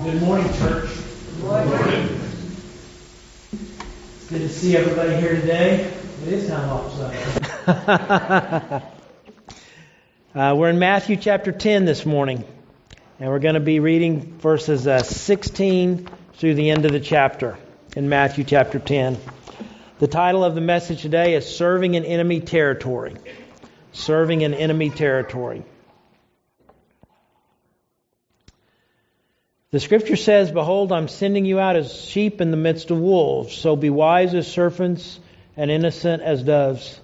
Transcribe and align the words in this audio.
Good 0.00 0.22
morning, 0.22 0.52
church. 0.54 0.88
Good 1.36 1.44
morning. 1.44 2.20
It's 3.52 4.26
good 4.30 4.40
to 4.40 4.48
see 4.48 4.76
everybody 4.76 5.14
here 5.14 5.36
today. 5.36 5.92
It 6.26 6.32
is 6.32 6.48
kind 6.48 6.68
of 6.68 6.98
lopsided. 6.98 8.82
uh, 10.34 10.54
we're 10.56 10.70
in 10.70 10.80
Matthew 10.80 11.16
chapter 11.16 11.52
10 11.52 11.84
this 11.84 12.04
morning, 12.04 12.42
and 13.20 13.28
we're 13.28 13.38
going 13.38 13.54
to 13.54 13.60
be 13.60 13.78
reading 13.78 14.38
verses 14.38 14.88
uh, 14.88 15.02
16 15.02 16.08
through 16.34 16.54
the 16.54 16.70
end 16.70 16.84
of 16.84 16.90
the 16.90 16.98
chapter 16.98 17.56
in 17.94 18.08
Matthew 18.08 18.42
chapter 18.44 18.80
10. 18.80 19.18
The 20.00 20.08
title 20.08 20.42
of 20.42 20.56
the 20.56 20.62
message 20.62 21.02
today 21.02 21.34
is 21.34 21.46
Serving 21.46 21.94
in 21.94 22.04
Enemy 22.04 22.40
Territory. 22.40 23.14
Serving 23.92 24.40
in 24.40 24.54
Enemy 24.54 24.90
Territory. 24.90 25.64
The 29.72 29.80
scripture 29.80 30.16
says, 30.16 30.52
Behold, 30.52 30.92
I'm 30.92 31.08
sending 31.08 31.46
you 31.46 31.58
out 31.58 31.76
as 31.76 32.04
sheep 32.04 32.42
in 32.42 32.50
the 32.50 32.58
midst 32.58 32.90
of 32.90 32.98
wolves. 32.98 33.54
So 33.54 33.74
be 33.74 33.88
wise 33.88 34.34
as 34.34 34.46
serpents 34.46 35.18
and 35.56 35.70
innocent 35.70 36.22
as 36.22 36.42
doves. 36.42 37.00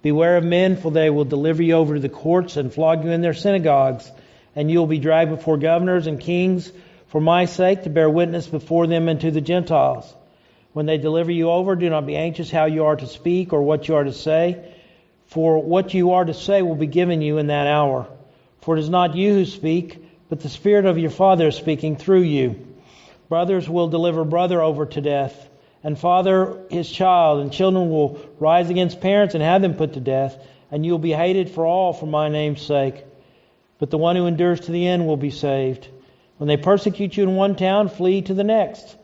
Beware 0.00 0.38
of 0.38 0.44
men, 0.44 0.78
for 0.78 0.90
they 0.90 1.10
will 1.10 1.26
deliver 1.26 1.62
you 1.62 1.74
over 1.74 1.92
to 1.92 2.00
the 2.00 2.08
courts 2.08 2.56
and 2.56 2.72
flog 2.72 3.04
you 3.04 3.10
in 3.10 3.20
their 3.20 3.34
synagogues, 3.34 4.10
and 4.54 4.70
you 4.70 4.78
will 4.78 4.86
be 4.86 4.98
dragged 4.98 5.30
before 5.30 5.58
governors 5.58 6.06
and 6.06 6.18
kings 6.18 6.72
for 7.08 7.20
my 7.20 7.44
sake 7.44 7.82
to 7.82 7.90
bear 7.90 8.08
witness 8.08 8.46
before 8.46 8.86
them 8.86 9.08
and 9.08 9.20
to 9.20 9.30
the 9.30 9.42
Gentiles. 9.42 10.10
When 10.72 10.86
they 10.86 10.96
deliver 10.96 11.30
you 11.30 11.50
over, 11.50 11.76
do 11.76 11.90
not 11.90 12.06
be 12.06 12.16
anxious 12.16 12.50
how 12.50 12.64
you 12.64 12.86
are 12.86 12.96
to 12.96 13.06
speak 13.06 13.52
or 13.52 13.60
what 13.60 13.88
you 13.88 13.96
are 13.96 14.04
to 14.04 14.14
say, 14.14 14.72
for 15.26 15.62
what 15.62 15.92
you 15.92 16.12
are 16.12 16.24
to 16.24 16.32
say 16.32 16.62
will 16.62 16.76
be 16.76 16.86
given 16.86 17.20
you 17.20 17.36
in 17.36 17.48
that 17.48 17.66
hour. 17.66 18.08
For 18.62 18.78
it 18.78 18.80
is 18.80 18.88
not 18.88 19.16
you 19.16 19.34
who 19.34 19.44
speak, 19.44 20.05
but 20.28 20.40
the 20.40 20.48
Spirit 20.48 20.86
of 20.86 20.98
your 20.98 21.10
Father 21.10 21.48
is 21.48 21.56
speaking 21.56 21.96
through 21.96 22.22
you. 22.22 22.66
Brothers 23.28 23.68
will 23.68 23.88
deliver 23.88 24.24
brother 24.24 24.62
over 24.62 24.86
to 24.86 25.00
death, 25.00 25.48
and 25.82 25.98
father 25.98 26.64
his 26.70 26.90
child, 26.90 27.40
and 27.40 27.52
children 27.52 27.90
will 27.90 28.20
rise 28.38 28.70
against 28.70 29.00
parents 29.00 29.34
and 29.34 29.42
have 29.42 29.62
them 29.62 29.74
put 29.74 29.94
to 29.94 30.00
death, 30.00 30.36
and 30.70 30.84
you 30.84 30.92
will 30.92 30.98
be 30.98 31.12
hated 31.12 31.50
for 31.50 31.64
all 31.64 31.92
for 31.92 32.06
my 32.06 32.28
name's 32.28 32.62
sake. 32.62 33.04
But 33.78 33.90
the 33.90 33.98
one 33.98 34.16
who 34.16 34.26
endures 34.26 34.60
to 34.60 34.72
the 34.72 34.86
end 34.86 35.06
will 35.06 35.16
be 35.16 35.30
saved. 35.30 35.88
When 36.38 36.48
they 36.48 36.56
persecute 36.56 37.16
you 37.16 37.24
in 37.24 37.34
one 37.34 37.56
town, 37.56 37.88
flee 37.88 38.22
to 38.22 38.34
the 38.34 38.44
next. 38.44 38.96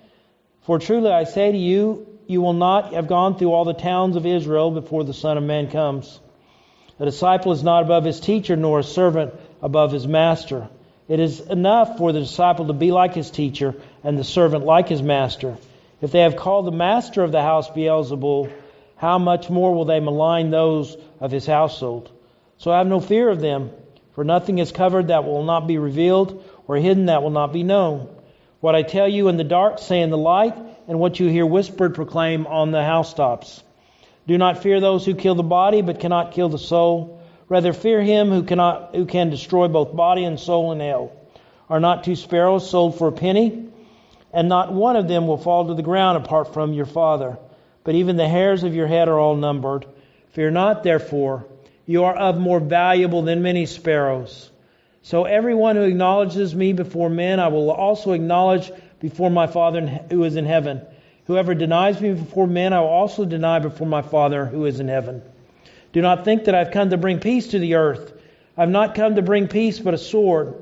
For 0.62 0.78
truly 0.78 1.10
I 1.10 1.24
say 1.24 1.52
to 1.52 1.58
you, 1.58 2.06
you 2.26 2.40
will 2.40 2.52
not 2.52 2.94
have 2.94 3.08
gone 3.08 3.36
through 3.36 3.52
all 3.52 3.64
the 3.64 3.74
towns 3.74 4.16
of 4.16 4.26
Israel 4.26 4.70
before 4.70 5.04
the 5.04 5.14
Son 5.14 5.36
of 5.36 5.44
Man 5.44 5.70
comes. 5.70 6.20
A 6.98 7.04
disciple 7.04 7.52
is 7.52 7.62
not 7.62 7.82
above 7.82 8.04
his 8.04 8.20
teacher, 8.20 8.54
nor 8.54 8.78
a 8.78 8.84
servant 8.84 9.34
above 9.60 9.92
his 9.92 10.06
master. 10.06 10.68
It 11.12 11.20
is 11.20 11.40
enough 11.40 11.98
for 11.98 12.10
the 12.10 12.20
disciple 12.20 12.68
to 12.68 12.72
be 12.72 12.90
like 12.90 13.12
his 13.14 13.30
teacher 13.30 13.74
and 14.02 14.18
the 14.18 14.24
servant 14.24 14.64
like 14.64 14.88
his 14.88 15.02
master. 15.02 15.58
If 16.00 16.10
they 16.10 16.20
have 16.20 16.36
called 16.36 16.66
the 16.66 16.72
master 16.72 17.22
of 17.22 17.32
the 17.32 17.42
house 17.42 17.68
Beelzebul, 17.68 18.50
how 18.96 19.18
much 19.18 19.50
more 19.50 19.74
will 19.74 19.84
they 19.84 20.00
malign 20.00 20.48
those 20.48 20.96
of 21.20 21.30
his 21.30 21.44
household? 21.44 22.10
So 22.56 22.70
I 22.70 22.78
have 22.78 22.86
no 22.86 22.98
fear 22.98 23.28
of 23.28 23.42
them, 23.42 23.72
for 24.14 24.24
nothing 24.24 24.56
is 24.56 24.72
covered 24.72 25.08
that 25.08 25.24
will 25.24 25.44
not 25.44 25.66
be 25.66 25.76
revealed, 25.76 26.48
or 26.66 26.76
hidden 26.76 27.04
that 27.04 27.22
will 27.22 27.28
not 27.28 27.52
be 27.52 27.62
known. 27.62 28.08
What 28.60 28.74
I 28.74 28.82
tell 28.82 29.06
you 29.06 29.28
in 29.28 29.36
the 29.36 29.44
dark, 29.44 29.80
say 29.80 30.00
in 30.00 30.08
the 30.08 30.16
light, 30.16 30.56
and 30.88 30.98
what 30.98 31.20
you 31.20 31.28
hear 31.28 31.44
whispered, 31.44 31.94
proclaim 31.94 32.46
on 32.46 32.70
the 32.70 32.82
housetops. 32.82 33.62
Do 34.26 34.38
not 34.38 34.62
fear 34.62 34.80
those 34.80 35.04
who 35.04 35.14
kill 35.14 35.34
the 35.34 35.42
body, 35.42 35.82
but 35.82 36.00
cannot 36.00 36.32
kill 36.32 36.48
the 36.48 36.58
soul 36.58 37.21
Rather 37.52 37.74
fear 37.74 38.00
him 38.00 38.30
who 38.30 38.44
cannot 38.44 38.96
who 38.96 39.04
can 39.04 39.28
destroy 39.28 39.68
both 39.68 39.94
body 39.94 40.24
and 40.24 40.40
soul 40.40 40.72
in 40.72 40.80
hell. 40.80 41.12
Are 41.68 41.80
not 41.80 42.02
two 42.02 42.16
sparrows 42.16 42.70
sold 42.70 42.96
for 42.96 43.08
a 43.08 43.12
penny? 43.12 43.66
And 44.32 44.48
not 44.48 44.72
one 44.72 44.96
of 44.96 45.06
them 45.06 45.26
will 45.26 45.36
fall 45.36 45.66
to 45.66 45.74
the 45.74 45.82
ground 45.82 46.16
apart 46.16 46.54
from 46.54 46.72
your 46.72 46.86
Father. 46.86 47.36
But 47.84 47.94
even 47.94 48.16
the 48.16 48.26
hairs 48.26 48.64
of 48.64 48.74
your 48.74 48.86
head 48.86 49.06
are 49.06 49.18
all 49.18 49.36
numbered. 49.36 49.84
Fear 50.30 50.52
not, 50.52 50.82
therefore. 50.82 51.44
You 51.84 52.04
are 52.04 52.16
of 52.16 52.38
more 52.38 52.58
valuable 52.58 53.20
than 53.20 53.42
many 53.42 53.66
sparrows. 53.66 54.50
So 55.02 55.24
everyone 55.24 55.76
who 55.76 55.82
acknowledges 55.82 56.54
me 56.54 56.72
before 56.72 57.10
men, 57.10 57.38
I 57.38 57.48
will 57.48 57.70
also 57.70 58.12
acknowledge 58.12 58.72
before 58.98 59.28
my 59.28 59.46
Father 59.46 59.86
who 60.10 60.24
is 60.24 60.36
in 60.36 60.46
heaven. 60.46 60.80
Whoever 61.26 61.52
denies 61.52 62.00
me 62.00 62.14
before 62.14 62.46
men, 62.46 62.72
I 62.72 62.80
will 62.80 62.88
also 62.88 63.26
deny 63.26 63.58
before 63.58 63.86
my 63.86 64.00
Father 64.00 64.46
who 64.46 64.64
is 64.64 64.80
in 64.80 64.88
heaven. 64.88 65.20
Do 65.92 66.00
not 66.00 66.24
think 66.24 66.44
that 66.44 66.54
I've 66.54 66.70
come 66.70 66.90
to 66.90 66.96
bring 66.96 67.20
peace 67.20 67.48
to 67.48 67.58
the 67.58 67.74
earth. 67.74 68.12
I've 68.56 68.70
not 68.70 68.94
come 68.94 69.16
to 69.16 69.22
bring 69.22 69.48
peace, 69.48 69.78
but 69.78 69.94
a 69.94 69.98
sword. 69.98 70.54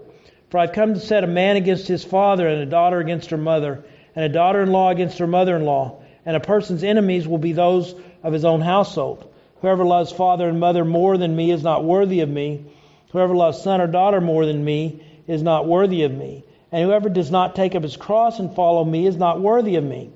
For 0.50 0.58
I've 0.58 0.72
come 0.72 0.94
to 0.94 1.00
set 1.00 1.22
a 1.22 1.28
man 1.28 1.56
against 1.56 1.86
his 1.86 2.04
father, 2.04 2.48
and 2.48 2.60
a 2.60 2.66
daughter 2.66 2.98
against 2.98 3.30
her 3.30 3.36
mother, 3.36 3.84
and 4.16 4.24
a 4.24 4.28
daughter 4.28 4.62
in 4.62 4.72
law 4.72 4.91
against 4.91 5.18
her 5.18 5.26
mother 5.28 5.56
in 5.56 5.64
law. 5.64 6.02
And 6.26 6.36
a 6.36 6.41
person's 6.41 6.82
enemies 6.82 7.28
will 7.28 7.38
be 7.38 7.52
those 7.52 7.94
of 8.22 8.32
his 8.32 8.44
own 8.44 8.60
household. 8.60 9.32
Whoever 9.60 9.84
loves 9.84 10.10
father 10.10 10.48
and 10.48 10.58
mother 10.58 10.84
more 10.84 11.16
than 11.16 11.36
me 11.36 11.50
is 11.52 11.62
not 11.62 11.84
worthy 11.84 12.20
of 12.20 12.28
me. 12.28 12.64
Whoever 13.12 13.34
loves 13.34 13.62
son 13.62 13.80
or 13.80 13.86
daughter 13.86 14.20
more 14.20 14.47
than 14.47 14.64
me 14.64 15.04
is 15.26 15.42
not 15.42 15.66
worthy 15.66 16.02
of 16.02 16.12
me. 16.12 16.44
And 16.72 16.84
whoever 16.84 17.08
does 17.08 17.30
not 17.30 17.54
take 17.54 17.74
up 17.74 17.82
his 17.82 17.97
cross 17.97 18.38
and 18.38 18.54
follow 18.54 18.84
me 18.84 19.06
is 19.06 19.16
not 19.16 19.41
worthy 19.41 19.76
of 19.76 19.84
me. 19.84 20.10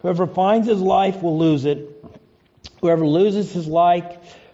Whoever 0.00 0.26
finds 0.26 0.66
his 0.66 0.80
life 0.80 1.22
will 1.22 1.38
lose 1.38 1.64
it. 1.64 2.04
Whoever 2.80 3.06
loses 3.06 3.52
his 3.52 3.66
life 3.66 4.16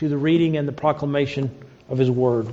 to 0.00 0.08
the 0.08 0.16
reading 0.16 0.56
and 0.56 0.66
the 0.66 0.72
proclamation 0.72 1.54
of 1.90 1.98
His 1.98 2.10
Word. 2.10 2.50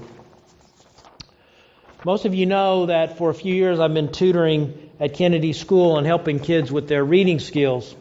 Most 2.03 2.25
of 2.25 2.35
you 2.35 2.45
know 2.45 2.87
that 2.87 3.17
for 3.17 3.29
a 3.29 3.33
few 3.33 3.55
years 3.55 3.79
I've 3.79 3.93
been 3.93 4.11
tutoring 4.11 4.91
at 4.99 5.13
Kennedy 5.13 5.53
School 5.53 5.97
and 5.97 6.05
helping 6.05 6.39
kids 6.39 6.73
with 6.73 6.89
their 6.89 7.05
reading 7.05 7.39
skills. 7.39 7.95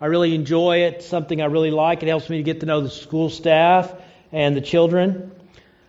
I 0.00 0.06
really 0.06 0.34
enjoy 0.34 0.78
it, 0.86 1.04
something 1.04 1.40
I 1.40 1.44
really 1.44 1.70
like. 1.70 2.02
It 2.02 2.08
helps 2.08 2.28
me 2.28 2.38
to 2.38 2.42
get 2.42 2.60
to 2.60 2.66
know 2.66 2.80
the 2.80 2.90
school 2.90 3.30
staff 3.30 3.94
and 4.32 4.56
the 4.56 4.60
children. 4.60 5.30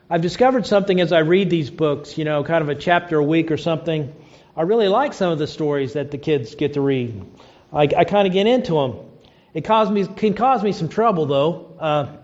I've 0.07 0.21
discovered 0.21 0.67
something 0.67 1.01
as 1.01 1.11
I 1.11 1.19
read 1.21 1.49
these 1.49 1.71
books, 1.71 2.19
you 2.19 2.23
know, 2.23 2.43
kind 2.43 2.61
of 2.61 2.69
a 2.69 2.75
chapter 2.75 3.17
a 3.17 3.23
week 3.23 3.49
or 3.49 3.57
something. 3.57 4.13
I 4.55 4.61
really 4.61 4.89
like 4.89 5.13
some 5.13 5.31
of 5.31 5.39
the 5.39 5.47
stories 5.47 5.93
that 5.93 6.11
the 6.11 6.19
kids 6.19 6.53
get 6.53 6.73
to 6.75 6.81
read. 6.81 7.25
I, 7.73 7.89
I 7.97 8.03
kind 8.03 8.27
of 8.27 8.33
get 8.33 8.45
into 8.45 8.73
them. 8.73 8.99
It 9.55 9.65
cause 9.65 9.89
me, 9.89 10.05
can 10.05 10.35
cause 10.35 10.61
me 10.61 10.71
some 10.71 10.87
trouble, 10.87 11.25
though. 11.25 11.75
Uh, 11.79 12.17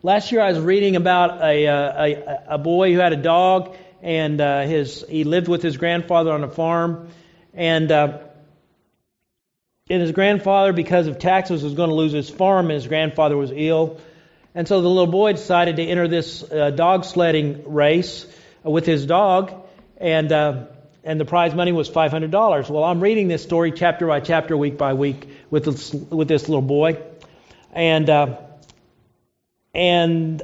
Last 0.00 0.30
year 0.30 0.40
I 0.40 0.52
was 0.52 0.60
reading 0.60 0.94
about 0.94 1.42
a, 1.42 1.66
uh, 1.66 2.04
a, 2.04 2.54
a 2.54 2.58
boy 2.58 2.92
who 2.92 3.00
had 3.00 3.12
a 3.12 3.16
dog, 3.16 3.74
and 4.00 4.40
uh, 4.40 4.62
his 4.62 5.04
he 5.08 5.24
lived 5.24 5.48
with 5.48 5.60
his 5.60 5.76
grandfather 5.76 6.30
on 6.30 6.44
a 6.44 6.48
farm, 6.48 7.08
and 7.52 7.90
uh, 7.90 8.18
and 9.90 10.00
his 10.00 10.12
grandfather, 10.12 10.72
because 10.72 11.08
of 11.08 11.18
taxes, 11.18 11.64
was 11.64 11.74
going 11.74 11.88
to 11.88 11.96
lose 11.96 12.12
his 12.12 12.30
farm, 12.30 12.66
and 12.66 12.74
his 12.74 12.86
grandfather 12.86 13.36
was 13.36 13.50
ill, 13.52 13.98
and 14.54 14.68
so 14.68 14.80
the 14.82 14.88
little 14.88 15.10
boy 15.10 15.32
decided 15.32 15.74
to 15.76 15.82
enter 15.82 16.06
this 16.06 16.44
uh, 16.44 16.70
dog 16.70 17.04
sledding 17.04 17.64
race 17.74 18.24
with 18.62 18.86
his 18.86 19.04
dog, 19.04 19.52
and 19.96 20.30
uh, 20.30 20.66
and 21.02 21.18
the 21.18 21.24
prize 21.24 21.56
money 21.56 21.72
was 21.72 21.88
five 21.88 22.12
hundred 22.12 22.30
dollars. 22.30 22.70
Well, 22.70 22.84
I'm 22.84 23.00
reading 23.00 23.26
this 23.26 23.42
story 23.42 23.72
chapter 23.72 24.06
by 24.06 24.20
chapter, 24.20 24.56
week 24.56 24.78
by 24.78 24.92
week 24.92 25.28
with 25.50 25.64
this, 25.64 25.92
with 25.92 26.28
this 26.28 26.48
little 26.48 26.62
boy, 26.62 27.02
and. 27.72 28.08
Uh, 28.08 28.36
and 29.74 30.42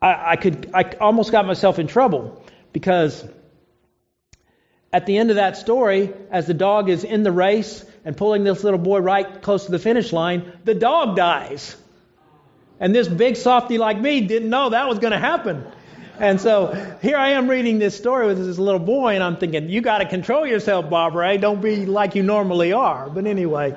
I, 0.00 0.32
I 0.32 0.36
could 0.36 0.70
I 0.74 0.82
almost 1.00 1.32
got 1.32 1.46
myself 1.46 1.78
in 1.78 1.86
trouble 1.86 2.44
because 2.72 3.24
at 4.92 5.06
the 5.06 5.16
end 5.16 5.30
of 5.30 5.36
that 5.36 5.56
story, 5.56 6.12
as 6.30 6.46
the 6.46 6.54
dog 6.54 6.90
is 6.90 7.04
in 7.04 7.22
the 7.22 7.32
race 7.32 7.84
and 8.04 8.16
pulling 8.16 8.44
this 8.44 8.62
little 8.62 8.78
boy 8.78 8.98
right 8.98 9.40
close 9.40 9.64
to 9.64 9.70
the 9.70 9.78
finish 9.78 10.12
line, 10.12 10.52
the 10.64 10.74
dog 10.74 11.16
dies. 11.16 11.76
And 12.78 12.94
this 12.94 13.08
big 13.08 13.36
softy 13.36 13.78
like 13.78 13.98
me 13.98 14.22
didn't 14.22 14.50
know 14.50 14.70
that 14.70 14.88
was 14.88 14.98
going 14.98 15.12
to 15.12 15.18
happen. 15.18 15.64
And 16.18 16.40
so 16.40 16.96
here 17.00 17.16
I 17.16 17.30
am 17.30 17.48
reading 17.48 17.78
this 17.78 17.96
story 17.96 18.26
with 18.26 18.44
this 18.44 18.58
little 18.58 18.80
boy, 18.80 19.14
and 19.14 19.22
I'm 19.22 19.36
thinking, 19.36 19.70
you 19.70 19.80
got 19.80 19.98
to 19.98 20.04
control 20.04 20.46
yourself, 20.46 20.90
Bob 20.90 21.14
Ray. 21.14 21.34
Eh? 21.34 21.36
Don't 21.38 21.62
be 21.62 21.86
like 21.86 22.14
you 22.14 22.22
normally 22.22 22.72
are. 22.72 23.08
But 23.08 23.26
anyway, 23.26 23.76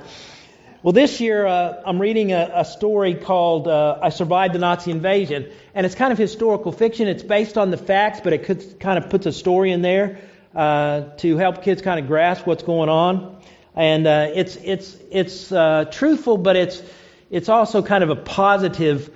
well, 0.86 0.92
this 0.92 1.20
year 1.20 1.48
uh, 1.48 1.82
I'm 1.84 2.00
reading 2.00 2.32
a, 2.32 2.52
a 2.58 2.64
story 2.64 3.16
called 3.16 3.68
uh, 3.68 3.98
I 4.04 4.10
Survived 4.10 4.54
the 4.54 4.60
Nazi 4.60 4.92
Invasion, 4.92 5.52
and 5.74 5.84
it's 5.84 5.96
kind 5.96 6.12
of 6.14 6.20
historical 6.20 6.72
fiction. 6.72 7.08
It's 7.08 7.24
based 7.24 7.58
on 7.58 7.72
the 7.72 7.78
facts, 7.78 8.22
but 8.24 8.34
it 8.34 8.44
could, 8.44 8.80
kind 8.80 9.04
of 9.04 9.10
puts 9.10 9.26
a 9.26 9.32
story 9.32 9.72
in 9.72 9.82
there. 9.82 10.20
uh, 10.56 11.02
to 11.18 11.38
help 11.38 11.64
kids 11.64 11.82
kind 11.82 12.00
of 12.00 12.08
grasp 12.08 12.48
what's 12.48 12.64
going 12.64 12.90
on. 12.90 13.42
And 13.76 14.08
uh, 14.08 14.32
it's 14.34 14.56
it's 14.56 14.96
it's 15.12 15.52
uh, 15.52 15.86
truthful, 15.92 16.38
but 16.38 16.56
it's 16.56 16.82
it's 17.30 17.50
also 17.50 17.82
kind 17.82 18.04
of 18.04 18.10
a 18.10 18.16
positive 18.16 19.10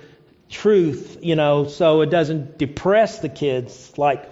truth, 0.50 1.18
you 1.22 1.36
know, 1.36 1.66
so 1.66 2.02
it 2.02 2.10
doesn't 2.10 2.58
depress 2.58 3.20
the 3.20 3.28
kids 3.28 3.96
like 3.96 4.28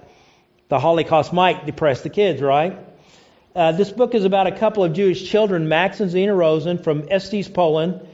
the 0.68 0.78
Holocaust 0.78 1.32
might 1.32 1.64
depress 1.64 2.02
the 2.02 2.10
kids, 2.10 2.42
right? 2.42 2.78
Uh, 3.58 3.72
this 3.72 3.90
book 3.90 4.14
is 4.14 4.24
about 4.24 4.46
a 4.46 4.52
couple 4.52 4.84
of 4.84 4.92
Jewish 4.92 5.28
children, 5.28 5.68
Max 5.68 5.98
and 5.98 6.08
Zena 6.08 6.32
Rosen 6.32 6.78
from 6.78 7.08
Estes, 7.10 7.48
Poland, 7.48 8.06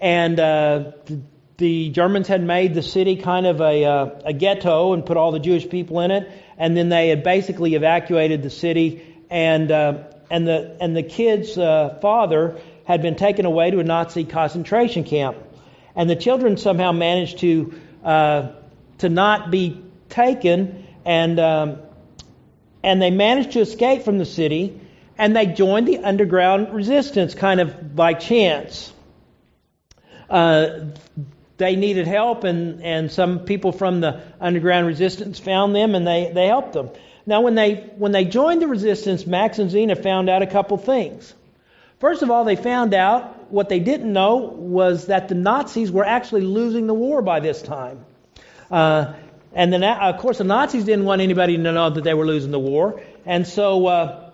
and 0.00 0.40
uh, 0.40 0.90
the 1.56 1.90
Germans 1.90 2.26
had 2.26 2.42
made 2.42 2.74
the 2.74 2.82
city 2.82 3.14
kind 3.14 3.46
of 3.46 3.60
a, 3.60 3.84
uh, 3.84 4.10
a 4.24 4.32
ghetto 4.32 4.94
and 4.94 5.06
put 5.06 5.16
all 5.16 5.30
the 5.30 5.38
Jewish 5.38 5.68
people 5.68 6.00
in 6.00 6.10
it, 6.10 6.28
and 6.56 6.76
then 6.76 6.88
they 6.88 7.10
had 7.10 7.22
basically 7.22 7.76
evacuated 7.76 8.42
the 8.42 8.50
city, 8.50 9.00
and 9.30 9.70
uh, 9.70 10.02
and 10.32 10.48
the 10.48 10.76
and 10.80 10.96
the 10.96 11.04
kid's 11.04 11.56
uh, 11.56 11.96
father 12.02 12.60
had 12.84 13.00
been 13.00 13.14
taken 13.14 13.46
away 13.46 13.70
to 13.70 13.78
a 13.78 13.84
Nazi 13.84 14.24
concentration 14.24 15.04
camp, 15.04 15.36
and 15.94 16.10
the 16.10 16.16
children 16.16 16.56
somehow 16.56 16.90
managed 16.90 17.38
to 17.38 17.72
uh, 18.02 18.48
to 18.98 19.08
not 19.08 19.52
be 19.52 19.80
taken, 20.08 20.84
and 21.04 21.38
um, 21.38 21.78
and 22.82 23.00
they 23.00 23.12
managed 23.12 23.52
to 23.52 23.60
escape 23.60 24.02
from 24.02 24.18
the 24.18 24.26
city, 24.26 24.80
and 25.18 25.34
they 25.34 25.46
joined 25.46 25.88
the 25.88 25.98
underground 25.98 26.72
resistance 26.72 27.34
kind 27.34 27.60
of 27.60 27.94
by 27.94 28.14
chance. 28.14 28.92
Uh, 30.30 30.86
they 31.56 31.74
needed 31.74 32.06
help, 32.06 32.44
and, 32.44 32.82
and 32.84 33.10
some 33.10 33.40
people 33.40 33.72
from 33.72 34.00
the 34.00 34.22
underground 34.40 34.86
resistance 34.86 35.40
found 35.40 35.74
them 35.74 35.96
and 35.96 36.06
they, 36.06 36.30
they 36.32 36.46
helped 36.46 36.72
them. 36.72 36.90
Now, 37.26 37.40
when 37.40 37.56
they, 37.56 37.74
when 37.96 38.12
they 38.12 38.24
joined 38.24 38.62
the 38.62 38.68
resistance, 38.68 39.26
Max 39.26 39.58
and 39.58 39.70
Zena 39.70 39.96
found 39.96 40.30
out 40.30 40.42
a 40.42 40.46
couple 40.46 40.78
things. 40.78 41.34
First 41.98 42.22
of 42.22 42.30
all, 42.30 42.44
they 42.44 42.54
found 42.54 42.94
out 42.94 43.50
what 43.50 43.68
they 43.68 43.80
didn't 43.80 44.12
know 44.12 44.36
was 44.36 45.06
that 45.06 45.28
the 45.28 45.34
Nazis 45.34 45.90
were 45.90 46.04
actually 46.04 46.42
losing 46.42 46.86
the 46.86 46.94
war 46.94 47.20
by 47.20 47.40
this 47.40 47.60
time. 47.60 48.04
Uh, 48.70 49.14
and 49.52 49.72
then, 49.72 49.82
of 49.82 50.18
course, 50.18 50.38
the 50.38 50.44
Nazis 50.44 50.84
didn't 50.84 51.06
want 51.06 51.20
anybody 51.22 51.56
to 51.56 51.62
know 51.62 51.90
that 51.90 52.04
they 52.04 52.14
were 52.14 52.26
losing 52.26 52.52
the 52.52 52.58
war, 52.58 53.02
and 53.26 53.46
so, 53.46 53.86
uh, 53.86 54.27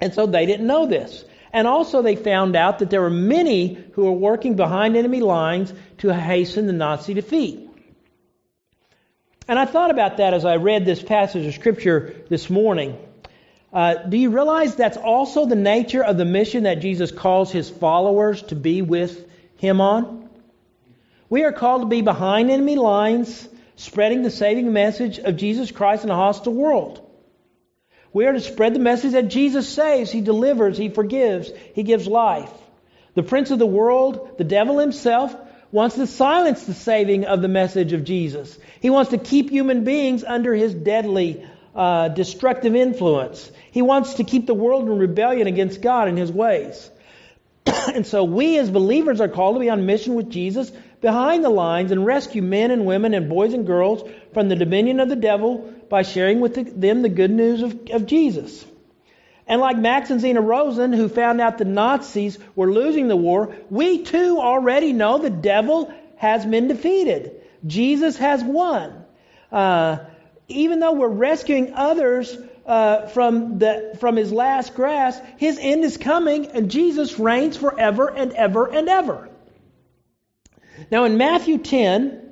and 0.00 0.14
so 0.14 0.26
they 0.26 0.46
didn't 0.46 0.66
know 0.66 0.86
this. 0.86 1.24
And 1.52 1.68
also, 1.68 2.02
they 2.02 2.16
found 2.16 2.56
out 2.56 2.80
that 2.80 2.90
there 2.90 3.00
were 3.00 3.10
many 3.10 3.74
who 3.92 4.06
were 4.06 4.12
working 4.12 4.56
behind 4.56 4.96
enemy 4.96 5.20
lines 5.20 5.72
to 5.98 6.12
hasten 6.12 6.66
the 6.66 6.72
Nazi 6.72 7.14
defeat. 7.14 7.70
And 9.46 9.56
I 9.56 9.64
thought 9.64 9.92
about 9.92 10.16
that 10.16 10.34
as 10.34 10.44
I 10.44 10.56
read 10.56 10.84
this 10.84 11.02
passage 11.02 11.46
of 11.46 11.54
Scripture 11.54 12.24
this 12.28 12.50
morning. 12.50 12.98
Uh, 13.72 13.94
do 13.94 14.16
you 14.16 14.30
realize 14.30 14.74
that's 14.74 14.96
also 14.96 15.46
the 15.46 15.56
nature 15.56 16.02
of 16.02 16.16
the 16.16 16.24
mission 16.24 16.64
that 16.64 16.80
Jesus 16.80 17.12
calls 17.12 17.52
his 17.52 17.68
followers 17.68 18.42
to 18.44 18.56
be 18.56 18.82
with 18.82 19.28
him 19.56 19.80
on? 19.80 20.28
We 21.28 21.44
are 21.44 21.52
called 21.52 21.82
to 21.82 21.86
be 21.86 22.00
behind 22.00 22.50
enemy 22.50 22.76
lines, 22.76 23.48
spreading 23.76 24.22
the 24.22 24.30
saving 24.30 24.72
message 24.72 25.18
of 25.18 25.36
Jesus 25.36 25.70
Christ 25.70 26.04
in 26.04 26.10
a 26.10 26.16
hostile 26.16 26.52
world. 26.52 27.03
We 28.14 28.26
are 28.26 28.32
to 28.32 28.40
spread 28.40 28.74
the 28.74 28.78
message 28.78 29.12
that 29.12 29.28
Jesus 29.28 29.68
saves, 29.68 30.10
He 30.10 30.22
delivers, 30.22 30.78
He 30.78 30.88
forgives, 30.88 31.50
He 31.74 31.82
gives 31.82 32.06
life. 32.06 32.50
The 33.14 33.22
prince 33.22 33.50
of 33.50 33.58
the 33.58 33.66
world, 33.66 34.38
the 34.38 34.44
devil 34.44 34.78
himself, 34.78 35.34
wants 35.70 35.96
to 35.96 36.06
silence 36.06 36.64
the 36.64 36.74
saving 36.74 37.24
of 37.24 37.42
the 37.42 37.48
message 37.48 37.92
of 37.92 38.04
Jesus. 38.04 38.56
He 38.80 38.90
wants 38.90 39.10
to 39.10 39.18
keep 39.18 39.50
human 39.50 39.82
beings 39.82 40.22
under 40.24 40.54
his 40.54 40.72
deadly, 40.72 41.44
uh, 41.74 42.08
destructive 42.08 42.76
influence. 42.76 43.50
He 43.72 43.82
wants 43.82 44.14
to 44.14 44.24
keep 44.24 44.46
the 44.46 44.54
world 44.54 44.84
in 44.84 44.98
rebellion 44.98 45.48
against 45.48 45.80
God 45.80 46.06
and 46.06 46.16
his 46.16 46.30
ways. 46.30 46.90
and 47.66 48.06
so 48.06 48.22
we 48.22 48.58
as 48.58 48.70
believers 48.70 49.20
are 49.20 49.28
called 49.28 49.56
to 49.56 49.60
be 49.60 49.70
on 49.70 49.86
mission 49.86 50.14
with 50.14 50.30
Jesus 50.30 50.70
behind 51.00 51.44
the 51.44 51.50
lines 51.50 51.90
and 51.90 52.06
rescue 52.06 52.42
men 52.42 52.70
and 52.70 52.86
women 52.86 53.14
and 53.14 53.28
boys 53.28 53.54
and 53.54 53.66
girls 53.66 54.08
from 54.32 54.48
the 54.48 54.56
dominion 54.56 55.00
of 55.00 55.08
the 55.08 55.16
devil 55.16 55.73
by 55.88 56.02
sharing 56.02 56.40
with 56.40 56.80
them 56.80 57.02
the 57.02 57.08
good 57.08 57.30
news 57.30 57.62
of, 57.62 57.88
of 57.90 58.06
Jesus. 58.06 58.64
And 59.46 59.60
like 59.60 59.76
Max 59.76 60.10
and 60.10 60.20
Zena 60.20 60.40
Rosen, 60.40 60.92
who 60.92 61.08
found 61.08 61.40
out 61.40 61.58
the 61.58 61.64
Nazis 61.64 62.38
were 62.54 62.72
losing 62.72 63.08
the 63.08 63.16
war, 63.16 63.54
we 63.68 64.02
too 64.02 64.38
already 64.38 64.92
know 64.92 65.18
the 65.18 65.30
devil 65.30 65.92
has 66.16 66.46
been 66.46 66.68
defeated. 66.68 67.42
Jesus 67.66 68.16
has 68.16 68.42
won. 68.42 69.04
Uh, 69.52 69.98
even 70.48 70.80
though 70.80 70.92
we're 70.92 71.08
rescuing 71.08 71.74
others 71.74 72.36
uh, 72.66 73.06
from 73.08 73.58
the 73.58 73.96
from 74.00 74.16
his 74.16 74.32
last 74.32 74.74
grasp, 74.74 75.22
his 75.36 75.58
end 75.60 75.84
is 75.84 75.96
coming, 75.96 76.46
and 76.46 76.70
Jesus 76.70 77.18
reigns 77.18 77.56
forever 77.56 78.08
and 78.08 78.32
ever 78.32 78.66
and 78.66 78.88
ever. 78.88 79.28
Now, 80.90 81.04
in 81.04 81.18
Matthew 81.18 81.58
10, 81.58 82.23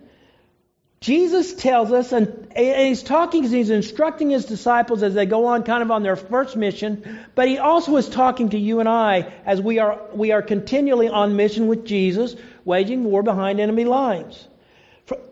Jesus 1.02 1.52
tells 1.54 1.90
us, 1.90 2.12
and 2.12 2.46
he's 2.56 3.02
talking, 3.02 3.42
he's 3.42 3.70
instructing 3.70 4.30
his 4.30 4.44
disciples 4.44 5.02
as 5.02 5.14
they 5.14 5.26
go 5.26 5.46
on 5.46 5.64
kind 5.64 5.82
of 5.82 5.90
on 5.90 6.04
their 6.04 6.14
first 6.14 6.56
mission, 6.56 7.26
but 7.34 7.48
he 7.48 7.58
also 7.58 7.96
is 7.96 8.08
talking 8.08 8.50
to 8.50 8.58
you 8.58 8.78
and 8.78 8.88
I 8.88 9.32
as 9.44 9.60
we 9.60 9.80
are, 9.80 10.00
we 10.14 10.30
are 10.30 10.42
continually 10.42 11.08
on 11.08 11.34
mission 11.34 11.66
with 11.66 11.84
Jesus, 11.84 12.36
waging 12.64 13.02
war 13.02 13.24
behind 13.24 13.58
enemy 13.58 13.84
lines. 13.84 14.46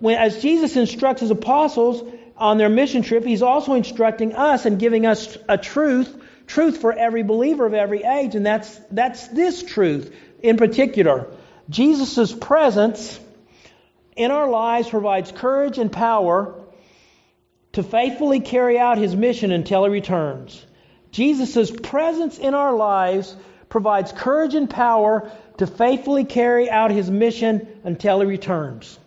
As 0.05 0.43
Jesus 0.43 0.75
instructs 0.75 1.21
his 1.21 1.31
apostles 1.31 2.03
on 2.37 2.59
their 2.59 2.69
mission 2.69 3.03
trip, 3.03 3.25
he's 3.25 3.43
also 3.43 3.75
instructing 3.75 4.35
us 4.35 4.67
and 4.67 4.77
giving 4.77 5.07
us 5.07 5.39
a 5.49 5.57
truth, 5.57 6.21
truth 6.49 6.79
for 6.79 6.93
every 6.93 7.23
believer 7.23 7.65
of 7.65 7.75
every 7.75 8.03
age, 8.03 8.35
and 8.35 8.45
that's, 8.45 8.77
that's 8.91 9.29
this 9.29 9.63
truth 9.63 10.13
in 10.43 10.57
particular. 10.57 11.29
Jesus' 11.69 12.33
presence 12.33 13.21
in 14.21 14.31
our 14.31 14.51
lives 14.51 14.91
provides 14.91 15.33
courage 15.33 15.79
and 15.79 15.91
power 15.91 16.55
to 17.73 17.83
faithfully 17.83 18.41
carry 18.41 18.79
out 18.79 18.99
his 18.99 19.17
mission 19.17 19.51
until 19.51 19.85
he 19.85 19.91
returns. 19.91 20.63
Jesus' 21.11 21.71
presence 21.71 22.37
in 22.39 22.53
our 22.53 22.77
lives 22.77 23.35
provides 23.71 24.13
courage 24.13 24.55
and 24.55 24.69
power 24.69 25.33
to 25.57 25.67
faithfully 25.67 26.25
carry 26.27 26.69
out 26.69 26.91
his 26.91 27.11
mission 27.11 27.67
until 27.83 28.21
he 28.21 28.27
returns. 28.27 28.99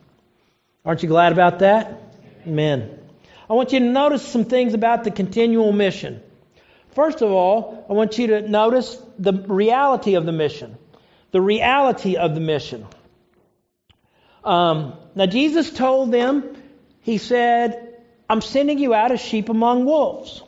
Aren't 0.83 1.03
you 1.03 1.09
glad 1.09 1.31
about 1.31 1.59
that? 1.59 2.01
Amen. 2.47 2.97
I 3.47 3.53
want 3.53 3.71
you 3.71 3.81
to 3.81 3.85
notice 3.85 4.25
some 4.25 4.45
things 4.45 4.73
about 4.73 5.03
the 5.03 5.11
continual 5.11 5.71
mission. 5.73 6.23
First 6.95 7.21
of 7.21 7.29
all, 7.29 7.85
I 7.87 7.93
want 7.93 8.17
you 8.17 8.27
to 8.27 8.49
notice 8.49 8.99
the 9.19 9.33
reality 9.33 10.15
of 10.15 10.25
the 10.25 10.31
mission 10.31 10.75
the 11.31 11.41
reality 11.41 12.15
of 12.15 12.35
the 12.35 12.41
mission. 12.41 12.85
Um, 14.43 14.93
now, 15.15 15.25
Jesus 15.25 15.71
told 15.71 16.11
them, 16.11 16.55
He 17.01 17.17
said, 17.17 17.93
I'm 18.29 18.41
sending 18.41 18.79
you 18.79 18.93
out 18.93 19.11
as 19.11 19.21
sheep 19.21 19.49
among 19.49 19.85
wolves. 19.85 20.41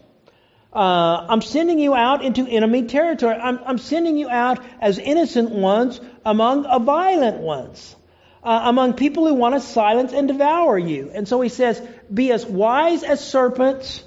Uh, 0.74 1.26
I'm 1.30 1.42
sending 1.42 1.80
you 1.80 1.96
out 1.96 2.24
into 2.24 2.46
enemy 2.46 2.84
territory. 2.84 3.36
I'm, 3.36 3.60
I'm, 3.66 3.78
sending 3.78 4.18
you 4.18 4.30
out 4.30 4.60
as 4.82 5.00
innocent 5.00 5.52
ones 5.52 6.02
among 6.26 6.66
a 6.66 6.80
violent 6.80 7.38
ones, 7.38 7.96
uh, 8.44 8.62
among 8.66 8.96
people 8.96 9.26
who 9.26 9.36
want 9.36 9.56
to 9.56 9.62
silence 9.62 10.12
and 10.12 10.28
devour 10.28 10.78
you. 10.78 11.12
And 11.14 11.30
so 11.30 11.40
he 11.40 11.48
says, 11.48 11.82
be 12.14 12.34
as 12.34 12.46
wise 12.46 13.04
as 13.04 13.26
serpents 13.26 14.04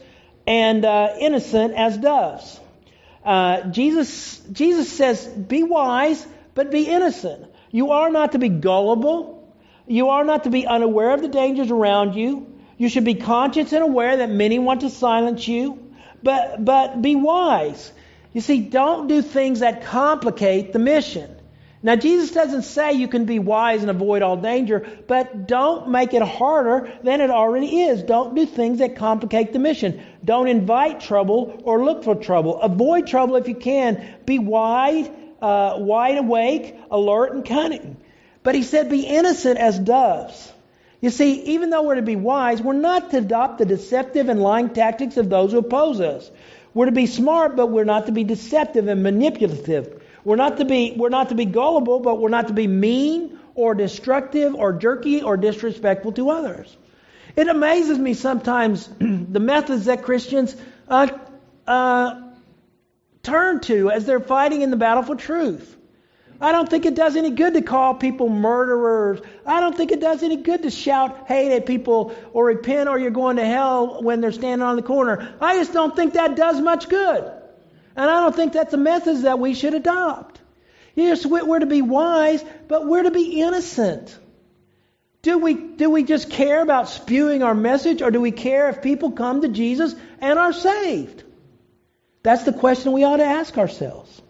and 0.47 0.85
uh, 0.85 1.15
innocent 1.19 1.73
as 1.75 1.97
doves. 1.97 2.61
Uh, 3.25 3.71
Jesus, 3.71 4.39
Jesus 4.53 4.93
says, 4.93 5.27
be 5.27 5.63
wise 5.63 6.27
but 6.55 6.71
be 6.71 6.85
innocent. 6.85 7.47
You 7.71 7.93
are 7.93 8.11
not 8.11 8.33
to 8.33 8.39
be 8.39 8.49
gullible. 8.49 9.38
You 9.89 10.11
are 10.11 10.25
not 10.25 10.45
to 10.45 10.51
be 10.51 10.67
unaware 10.67 11.13
of 11.15 11.23
the 11.23 11.29
dangers 11.29 11.71
around 11.71 12.15
you. 12.15 12.47
You 12.77 12.89
should 12.89 13.05
be 13.05 13.15
conscious 13.15 13.73
and 13.73 13.83
aware 13.83 14.19
that 14.19 14.31
many 14.31 14.59
want 14.59 14.83
to 14.83 14.91
silence 14.91 15.49
you, 15.49 15.93
but, 16.23 16.65
but 16.65 17.03
be 17.03 17.17
wise. 17.17 17.93
You 18.33 18.41
see, 18.41 18.61
don't 18.61 19.09
do 19.09 19.23
things 19.23 19.61
that 19.61 19.85
complicate 19.85 20.73
the 20.73 20.79
mission. 20.79 21.35
Now, 21.83 21.97
Jesus 21.97 22.33
doesn't 22.33 22.63
say 22.63 22.93
you 22.93 23.09
can 23.09 23.25
be 23.25 23.39
wise 23.39 23.83
and 23.83 23.91
avoid 23.91 24.23
all 24.23 24.37
danger, 24.37 24.87
but 25.07 25.47
don't 25.47 25.89
make 25.91 26.13
it 26.13 26.23
harder 26.23 26.93
than 27.03 27.21
it 27.21 27.31
already 27.31 27.83
is. 27.83 28.03
Don't 28.03 28.35
do 28.35 28.47
things 28.47 28.81
that 28.81 28.97
complicate 28.97 29.53
the 29.53 29.59
mission. 29.59 30.03
Don't 30.25 30.49
invite 30.49 31.01
trouble 31.01 31.63
or 31.65 31.85
look 31.85 32.05
for 32.05 32.15
trouble. 32.15 32.61
Avoid 32.61 33.07
trouble 33.07 33.37
if 33.37 33.49
you 33.49 33.55
can. 33.55 34.17
Be 34.27 34.39
wide 34.39 35.11
uh, 35.41 35.75
wide 35.79 36.19
awake, 36.19 36.77
alert, 36.91 37.33
and 37.33 37.45
cunning. 37.45 37.97
But 38.49 38.55
he 38.55 38.63
said, 38.63 38.89
Be 38.89 39.03
innocent 39.03 39.59
as 39.59 39.79
doves. 39.79 40.51
You 41.03 41.11
see, 41.11 41.43
even 41.53 41.69
though 41.69 41.83
we're 41.83 41.97
to 41.97 42.01
be 42.01 42.17
wise, 42.17 42.63
we're 42.63 42.73
not 42.73 43.11
to 43.11 43.19
adopt 43.19 43.59
the 43.59 43.67
deceptive 43.67 44.31
and 44.31 44.41
lying 44.41 44.71
tactics 44.71 45.19
of 45.19 45.29
those 45.29 45.53
who 45.53 45.59
oppose 45.59 46.01
us. 46.01 46.31
We're 46.73 46.87
to 46.87 46.93
be 46.93 47.05
smart, 47.05 47.57
but 47.57 47.67
we're 47.67 47.85
not 47.85 48.07
to 48.07 48.13
be 48.13 48.25
deceptive 48.25 48.89
and 48.89 49.03
manipulative. 49.03 50.03
We're 50.25 50.37
not 50.37 50.57
to 50.57 50.65
be, 50.65 50.95
we're 50.97 51.11
not 51.11 51.29
to 51.29 51.35
be 51.35 51.45
gullible, 51.45 52.01
but 52.01 52.19
we're 52.21 52.31
not 52.31 52.49
to 52.49 52.55
be 52.55 52.67
mean 52.67 53.39
or 53.55 53.75
destructive 53.75 54.55
or 54.55 54.73
jerky 54.73 55.21
or 55.21 55.37
disrespectful 55.37 56.13
to 56.13 56.31
others. 56.31 56.75
It 57.37 57.49
amazes 57.49 57.99
me 57.99 58.15
sometimes 58.15 58.89
the 58.99 59.41
methods 59.41 59.85
that 59.85 60.05
Christians 60.05 60.57
uh, 60.89 61.09
uh, 61.67 62.23
turn 63.23 63.61
to 63.69 63.91
as 63.91 64.07
they're 64.07 64.21
fighting 64.21 64.63
in 64.63 64.71
the 64.71 64.79
battle 64.79 65.03
for 65.03 65.17
truth. 65.17 65.75
I 66.41 66.53
don't 66.53 66.69
think 66.69 66.87
it 66.87 66.95
does 66.95 67.17
any 67.17 67.31
good 67.31 67.55
to 67.55 67.63
call 67.63 67.95
people 67.95 68.29
murderers. 68.29 69.21
I 69.45 69.61
don't 69.61 69.77
think 69.77 69.91
it 69.91 70.01
does 70.01 70.23
any 70.23 70.37
good 70.37 70.63
to 70.63 70.71
shout 70.71 71.27
hate 71.27 71.53
at 71.53 71.67
people 71.67 72.15
or 72.33 72.47
repent 72.47 72.89
or 72.89 72.99
you're 72.99 73.11
going 73.11 73.37
to 73.37 73.45
hell 73.45 74.03
when 74.03 74.21
they're 74.21 74.33
standing 74.33 74.65
on 74.65 74.77
the 74.77 74.83
corner. 74.83 75.35
I 75.41 75.57
just 75.57 75.73
don't 75.73 75.97
think 75.97 76.15
that 76.15 76.37
does 76.37 76.61
much 76.61 76.89
good. 76.89 77.33
And 77.97 78.09
I 78.09 78.21
don't 78.21 78.37
think 78.37 78.53
that's 78.53 78.73
a 78.73 78.79
message 78.79 79.23
that 79.23 79.41
we 79.41 79.55
should 79.55 79.75
adopt. 79.75 80.41
Yes, 80.95 81.27
we're 81.27 81.59
to 81.59 81.67
be 81.67 81.83
wise, 81.83 82.45
but 82.69 82.87
we're 82.87 83.03
to 83.03 83.11
be 83.11 83.41
innocent. 83.41 84.17
Do 85.23 85.39
we, 85.39 85.55
do 85.55 85.91
we 85.91 86.05
just 86.05 86.31
care 86.31 86.63
about 86.63 86.89
spewing 86.89 87.43
our 87.43 87.55
message, 87.55 88.03
or 88.03 88.13
do 88.13 88.21
we 88.21 88.31
care 88.31 88.69
if 88.69 88.83
people 88.83 89.11
come 89.13 89.43
to 89.43 89.49
Jesus 89.49 89.95
and 90.21 90.39
are 90.39 90.53
saved? 90.53 91.25
That's 92.23 92.45
the 92.45 92.53
question 92.53 92.93
we 92.93 93.05
ought 93.05 93.17
to 93.17 93.25
ask 93.25 93.59
ourselves. 93.59 94.23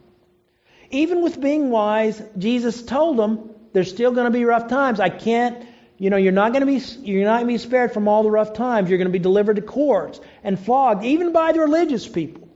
Even 0.90 1.22
with 1.22 1.40
being 1.40 1.70
wise, 1.70 2.22
Jesus 2.38 2.82
told 2.82 3.16
them 3.18 3.50
there's 3.72 3.90
still 3.90 4.12
going 4.12 4.24
to 4.24 4.30
be 4.30 4.44
rough 4.44 4.68
times. 4.68 5.00
I 5.00 5.10
can't, 5.10 5.66
you 5.98 6.10
know, 6.10 6.16
you're 6.16 6.32
not 6.32 6.52
going 6.52 6.66
to 6.66 6.66
be 6.66 6.78
you're 7.02 7.24
not 7.24 7.40
going 7.40 7.48
to 7.48 7.54
be 7.54 7.58
spared 7.58 7.92
from 7.92 8.08
all 8.08 8.22
the 8.22 8.30
rough 8.30 8.54
times. 8.54 8.88
You're 8.88 8.98
going 8.98 9.08
to 9.08 9.12
be 9.12 9.18
delivered 9.18 9.56
to 9.56 9.62
courts 9.62 10.20
and 10.42 10.58
flogged, 10.58 11.04
even 11.04 11.32
by 11.32 11.52
the 11.52 11.60
religious 11.60 12.08
people. 12.08 12.48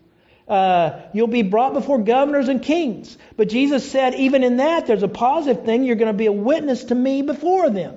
Uh, 0.48 1.02
you'll 1.14 1.28
be 1.28 1.42
brought 1.42 1.72
before 1.72 1.98
governors 1.98 2.48
and 2.48 2.62
kings. 2.62 3.16
But 3.36 3.48
Jesus 3.48 3.90
said, 3.90 4.14
even 4.14 4.42
in 4.42 4.56
that, 4.56 4.86
there's 4.86 5.02
a 5.02 5.08
positive 5.08 5.64
thing. 5.64 5.84
You're 5.84 5.96
going 5.96 6.12
to 6.12 6.18
be 6.18 6.26
a 6.26 6.32
witness 6.32 6.84
to 6.84 6.94
me 6.94 7.22
before 7.22 7.70
them. 7.70 7.96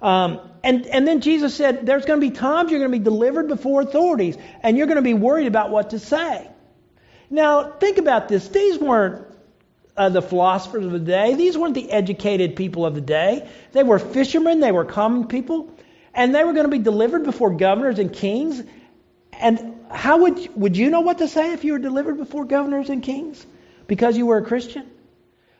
Um, 0.00 0.40
and, 0.62 0.86
and 0.86 1.06
then 1.06 1.20
Jesus 1.20 1.54
said, 1.54 1.86
there's 1.86 2.04
going 2.04 2.20
to 2.20 2.26
be 2.28 2.32
times 2.32 2.70
you're 2.70 2.80
going 2.80 2.92
to 2.92 2.98
be 2.98 3.04
delivered 3.04 3.48
before 3.48 3.80
authorities, 3.80 4.36
and 4.62 4.76
you're 4.76 4.86
going 4.86 4.96
to 4.96 5.02
be 5.02 5.14
worried 5.14 5.46
about 5.46 5.70
what 5.70 5.90
to 5.90 5.98
say. 5.98 6.48
Now, 7.32 7.70
think 7.70 7.96
about 7.96 8.28
this. 8.28 8.46
These 8.48 8.78
weren't 8.78 9.26
uh, 9.96 10.10
the 10.10 10.20
philosophers 10.20 10.84
of 10.84 10.92
the 10.92 10.98
day. 10.98 11.34
These 11.34 11.56
weren't 11.56 11.72
the 11.72 11.90
educated 11.90 12.56
people 12.56 12.84
of 12.84 12.94
the 12.94 13.00
day. 13.00 13.48
They 13.72 13.82
were 13.82 13.98
fishermen. 13.98 14.60
They 14.60 14.70
were 14.70 14.84
common 14.84 15.28
people. 15.28 15.70
And 16.12 16.34
they 16.34 16.44
were 16.44 16.52
going 16.52 16.66
to 16.66 16.70
be 16.70 16.78
delivered 16.78 17.24
before 17.24 17.54
governors 17.54 17.98
and 17.98 18.12
kings. 18.12 18.62
And 19.32 19.80
how 19.90 20.18
would, 20.18 20.54
would 20.54 20.76
you 20.76 20.90
know 20.90 21.00
what 21.00 21.18
to 21.18 21.28
say 21.28 21.54
if 21.54 21.64
you 21.64 21.72
were 21.72 21.78
delivered 21.78 22.18
before 22.18 22.44
governors 22.44 22.90
and 22.90 23.02
kings? 23.02 23.46
Because 23.86 24.14
you 24.14 24.26
were 24.26 24.36
a 24.36 24.44
Christian? 24.44 24.86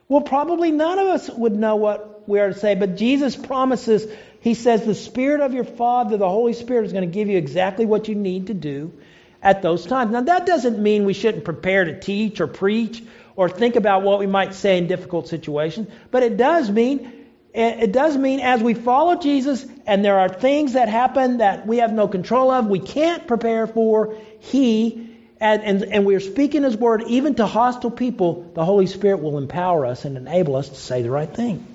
Well, 0.08 0.20
probably 0.20 0.72
none 0.72 0.98
of 0.98 1.06
us 1.06 1.30
would 1.30 1.56
know 1.56 1.76
what 1.76 2.28
we 2.28 2.38
are 2.38 2.48
to 2.48 2.54
say. 2.54 2.74
But 2.74 2.96
Jesus 2.96 3.34
promises, 3.34 4.06
He 4.42 4.52
says, 4.52 4.84
the 4.84 4.94
Spirit 4.94 5.40
of 5.40 5.54
your 5.54 5.64
Father, 5.64 6.18
the 6.18 6.28
Holy 6.28 6.52
Spirit, 6.52 6.84
is 6.84 6.92
going 6.92 7.08
to 7.08 7.14
give 7.14 7.28
you 7.28 7.38
exactly 7.38 7.86
what 7.86 8.08
you 8.08 8.14
need 8.14 8.48
to 8.48 8.54
do 8.54 8.92
at 9.42 9.62
those 9.62 9.84
times. 9.84 10.12
Now, 10.12 10.22
that 10.22 10.46
doesn't 10.46 10.78
mean 10.78 11.04
we 11.04 11.14
shouldn't 11.14 11.44
prepare 11.44 11.84
to 11.84 11.98
teach 11.98 12.40
or 12.40 12.46
preach 12.46 13.02
or 13.34 13.48
think 13.48 13.76
about 13.76 14.02
what 14.02 14.18
we 14.18 14.26
might 14.26 14.54
say 14.54 14.78
in 14.78 14.86
difficult 14.86 15.28
situations, 15.28 15.88
but 16.10 16.22
it 16.22 16.36
does 16.36 16.70
mean 16.70 17.22
it 17.54 17.92
does 17.92 18.16
mean 18.16 18.40
as 18.40 18.62
we 18.62 18.72
follow 18.72 19.16
Jesus 19.16 19.66
and 19.86 20.02
there 20.02 20.18
are 20.18 20.28
things 20.28 20.72
that 20.72 20.88
happen 20.88 21.38
that 21.38 21.66
we 21.66 21.78
have 21.78 21.92
no 21.92 22.08
control 22.08 22.50
of, 22.50 22.66
we 22.66 22.78
can't 22.78 23.26
prepare 23.26 23.66
for, 23.66 24.16
He, 24.40 25.10
and, 25.38 25.62
and, 25.62 25.82
and 25.82 26.06
we're 26.06 26.20
speaking 26.20 26.62
His 26.62 26.76
word 26.76 27.02
even 27.08 27.34
to 27.34 27.46
hostile 27.46 27.90
people, 27.90 28.50
the 28.54 28.64
Holy 28.64 28.86
Spirit 28.86 29.20
will 29.20 29.36
empower 29.36 29.84
us 29.84 30.06
and 30.06 30.16
enable 30.16 30.56
us 30.56 30.70
to 30.70 30.76
say 30.76 31.02
the 31.02 31.10
right 31.10 31.28
thing, 31.28 31.66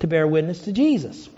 to 0.00 0.08
bear 0.08 0.26
witness 0.26 0.62
to 0.62 0.72
Jesus. 0.72 1.28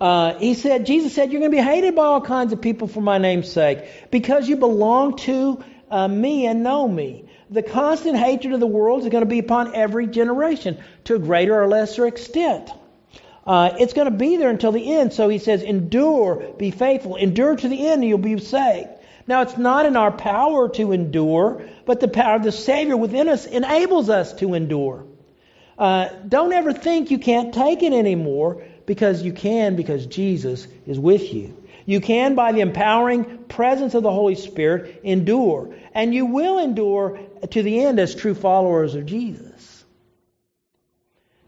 Uh, 0.00 0.34
he 0.38 0.54
said, 0.54 0.86
Jesus 0.86 1.14
said, 1.14 1.32
you're 1.32 1.40
going 1.40 1.50
to 1.50 1.56
be 1.56 1.62
hated 1.62 1.94
by 1.94 2.04
all 2.04 2.20
kinds 2.20 2.52
of 2.52 2.60
people 2.60 2.86
for 2.86 3.00
my 3.00 3.18
name's 3.18 3.50
sake 3.50 4.10
because 4.10 4.48
you 4.48 4.56
belong 4.56 5.16
to 5.18 5.62
uh, 5.90 6.08
me 6.08 6.46
and 6.46 6.62
know 6.62 6.86
me. 6.86 7.24
The 7.48 7.62
constant 7.62 8.18
hatred 8.18 8.52
of 8.52 8.60
the 8.60 8.66
world 8.66 9.02
is 9.02 9.08
going 9.08 9.22
to 9.22 9.30
be 9.30 9.38
upon 9.38 9.74
every 9.74 10.06
generation 10.08 10.78
to 11.04 11.14
a 11.14 11.18
greater 11.18 11.60
or 11.60 11.68
lesser 11.68 12.06
extent. 12.06 12.70
Uh, 13.46 13.76
it's 13.78 13.92
going 13.92 14.10
to 14.10 14.16
be 14.16 14.36
there 14.36 14.50
until 14.50 14.72
the 14.72 14.92
end. 14.92 15.12
So 15.12 15.28
he 15.28 15.38
says, 15.38 15.62
endure, 15.62 16.54
be 16.58 16.72
faithful, 16.72 17.16
endure 17.16 17.54
to 17.54 17.68
the 17.68 17.86
end, 17.86 18.02
and 18.02 18.08
you'll 18.08 18.18
be 18.18 18.38
saved. 18.40 18.88
Now, 19.28 19.42
it's 19.42 19.56
not 19.56 19.86
in 19.86 19.96
our 19.96 20.12
power 20.12 20.68
to 20.70 20.92
endure, 20.92 21.64
but 21.84 22.00
the 22.00 22.08
power 22.08 22.36
of 22.36 22.42
the 22.42 22.52
Savior 22.52 22.96
within 22.96 23.28
us 23.28 23.46
enables 23.46 24.10
us 24.10 24.32
to 24.34 24.54
endure. 24.54 25.04
Uh, 25.78 26.08
don't 26.26 26.52
ever 26.52 26.72
think 26.72 27.10
you 27.10 27.18
can't 27.18 27.52
take 27.52 27.82
it 27.82 27.92
anymore 27.92 28.64
because 28.86 29.22
you 29.22 29.32
can 29.32 29.76
because 29.76 30.06
Jesus 30.06 30.66
is 30.86 30.98
with 30.98 31.32
you. 31.32 31.62
You 31.84 32.00
can, 32.00 32.34
by 32.34 32.52
the 32.52 32.60
empowering 32.60 33.44
presence 33.44 33.94
of 33.94 34.02
the 34.02 34.10
Holy 34.10 34.34
Spirit, 34.34 35.00
endure. 35.04 35.74
And 35.94 36.12
you 36.12 36.26
will 36.26 36.58
endure 36.58 37.20
to 37.50 37.62
the 37.62 37.84
end 37.84 38.00
as 38.00 38.14
true 38.14 38.34
followers 38.34 38.96
of 38.96 39.06
Jesus. 39.06 39.84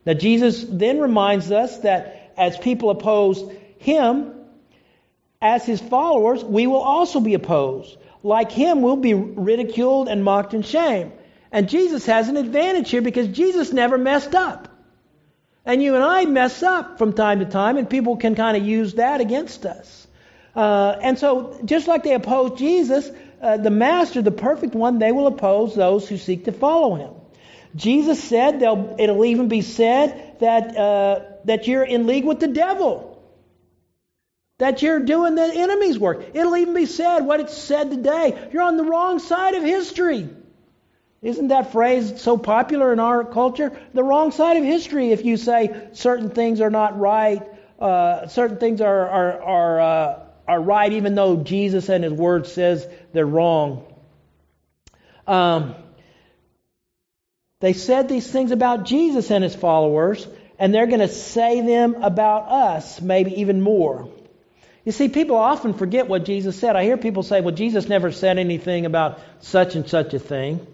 Now, 0.07 0.15
Jesus 0.15 0.65
then 0.65 1.01
reminds 1.01 1.51
us 1.51 1.79
that 1.81 2.33
as 2.37 2.57
people 2.57 2.91
oppose 2.91 3.51
Him, 3.79 4.33
as 5.43 5.67
His 5.67 5.81
followers, 5.81 6.45
we 6.45 6.67
will 6.67 6.81
also 6.81 7.21
be 7.21 7.35
opposed. 7.35 7.97
Like 8.23 8.53
Him, 8.53 8.81
we'll 8.81 8.97
be 8.97 9.15
ridiculed 9.15 10.09
and 10.09 10.23
mocked 10.23 10.55
and 10.55 10.65
shamed. 10.65 11.13
And 11.51 11.69
Jesus 11.69 12.07
has 12.07 12.29
an 12.29 12.37
advantage 12.37 12.91
here 12.91 13.03
because 13.03 13.29
Jesus 13.29 13.73
never 13.73 13.99
messed 13.99 14.35
up. 14.35 14.68
And 15.69 15.83
you 15.83 15.97
and 15.97 16.03
I 16.03 16.25
mess 16.25 16.63
up 16.63 16.97
from 16.97 17.13
time 17.13 17.41
to 17.41 17.45
time, 17.45 17.77
and 17.77 17.91
people 17.91 18.17
can 18.17 18.35
kind 18.35 18.57
of 18.57 18.67
use 18.67 18.95
that 18.95 19.21
against 19.21 19.67
us. 19.67 20.07
Uh, 20.57 20.97
and 21.03 21.19
so, 21.19 21.61
just 21.63 21.87
like 21.87 22.05
they 22.05 22.15
oppose 22.15 22.59
Jesus, 22.59 23.11
uh, 23.43 23.59
the 23.59 23.71
Master, 23.71 24.23
the 24.23 24.31
perfect 24.31 24.75
one, 24.75 24.99
they 24.99 25.13
will 25.13 25.27
oppose 25.27 25.75
those 25.75 26.09
who 26.09 26.17
seek 26.17 26.47
to 26.47 26.53
follow 26.53 26.95
him. 26.95 27.11
Jesus 27.77 28.25
said, 28.25 28.63
it'll 28.63 29.25
even 29.27 29.49
be 29.49 29.61
said 29.61 30.37
that, 30.41 30.75
uh, 30.75 31.21
that 31.45 31.69
you're 31.69 31.85
in 31.85 32.07
league 32.07 32.25
with 32.25 32.41
the 32.41 32.49
devil. 32.49 33.23
That 34.57 34.81
you're 34.81 35.01
doing 35.01 35.35
the 35.35 35.53
enemy's 35.55 35.99
work. 35.99 36.31
It'll 36.33 36.57
even 36.57 36.73
be 36.73 36.87
said, 36.87 37.21
what 37.21 37.41
it's 37.41 37.57
said 37.57 37.91
today, 37.91 38.49
you're 38.55 38.63
on 38.63 38.79
the 38.79 38.85
wrong 38.85 39.19
side 39.19 39.55
of 39.55 39.63
history. 39.63 40.31
Isn't 41.21 41.49
that 41.49 41.73
phrase 41.73 42.21
so 42.21 42.39
popular 42.39 42.93
in 42.93 43.01
our 43.01 43.25
culture? 43.25 43.77
The 43.93 44.05
wrong 44.05 44.31
side 44.31 44.57
of 44.57 44.65
history 44.65 45.11
if 45.11 45.25
you 45.25 45.37
say 45.37 45.89
certain 45.93 46.31
things 46.31 46.61
are 46.61 46.71
not 46.71 46.99
right, 46.99 47.43
uh, 47.81 48.29
certain 48.29 48.59
things 48.59 48.81
are, 48.81 49.09
are, 49.09 49.43
are, 49.43 49.81
uh, 49.81 50.21
are 50.47 50.61
right 50.61 50.93
even 50.93 51.17
though 51.17 51.37
Jesus 51.37 51.89
and 51.89 52.05
His 52.05 52.13
Word 52.13 52.47
says 52.47 52.87
they're 53.13 53.27
wrong. 53.27 53.85
Um, 55.27 55.75
they 57.61 57.73
said 57.73 58.09
these 58.09 58.31
things 58.31 58.53
about 58.53 58.85
Jesus 58.85 59.33
and 59.33 59.43
His 59.43 59.57
followers, 59.57 60.27
and 60.57 60.73
they're 60.73 60.87
going 60.87 61.01
to 61.01 61.09
say 61.09 61.61
them 61.61 61.97
about 61.97 62.49
us, 62.49 63.01
maybe 63.01 63.41
even 63.41 63.61
more. 63.61 64.09
You 64.85 64.93
see, 64.93 65.09
people 65.09 65.37
often 65.37 65.75
forget 65.75 66.09
what 66.09 66.25
Jesus 66.25 66.57
said. 66.57 66.77
I 66.77 66.85
hear 66.85 66.97
people 66.97 67.25
say, 67.25 67.41
well, 67.41 67.55
Jesus 67.55 67.89
never 67.89 68.13
said 68.13 68.39
anything 68.39 68.87
about 68.87 69.21
such 69.41 69.75
and 69.75 69.89
such 69.89 70.15
a 70.15 70.21
thing. 70.21 70.67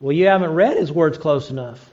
Well, 0.00 0.12
you 0.12 0.26
haven't 0.26 0.50
read 0.50 0.76
his 0.76 0.92
words 0.92 1.18
close 1.18 1.50
enough. 1.50 1.90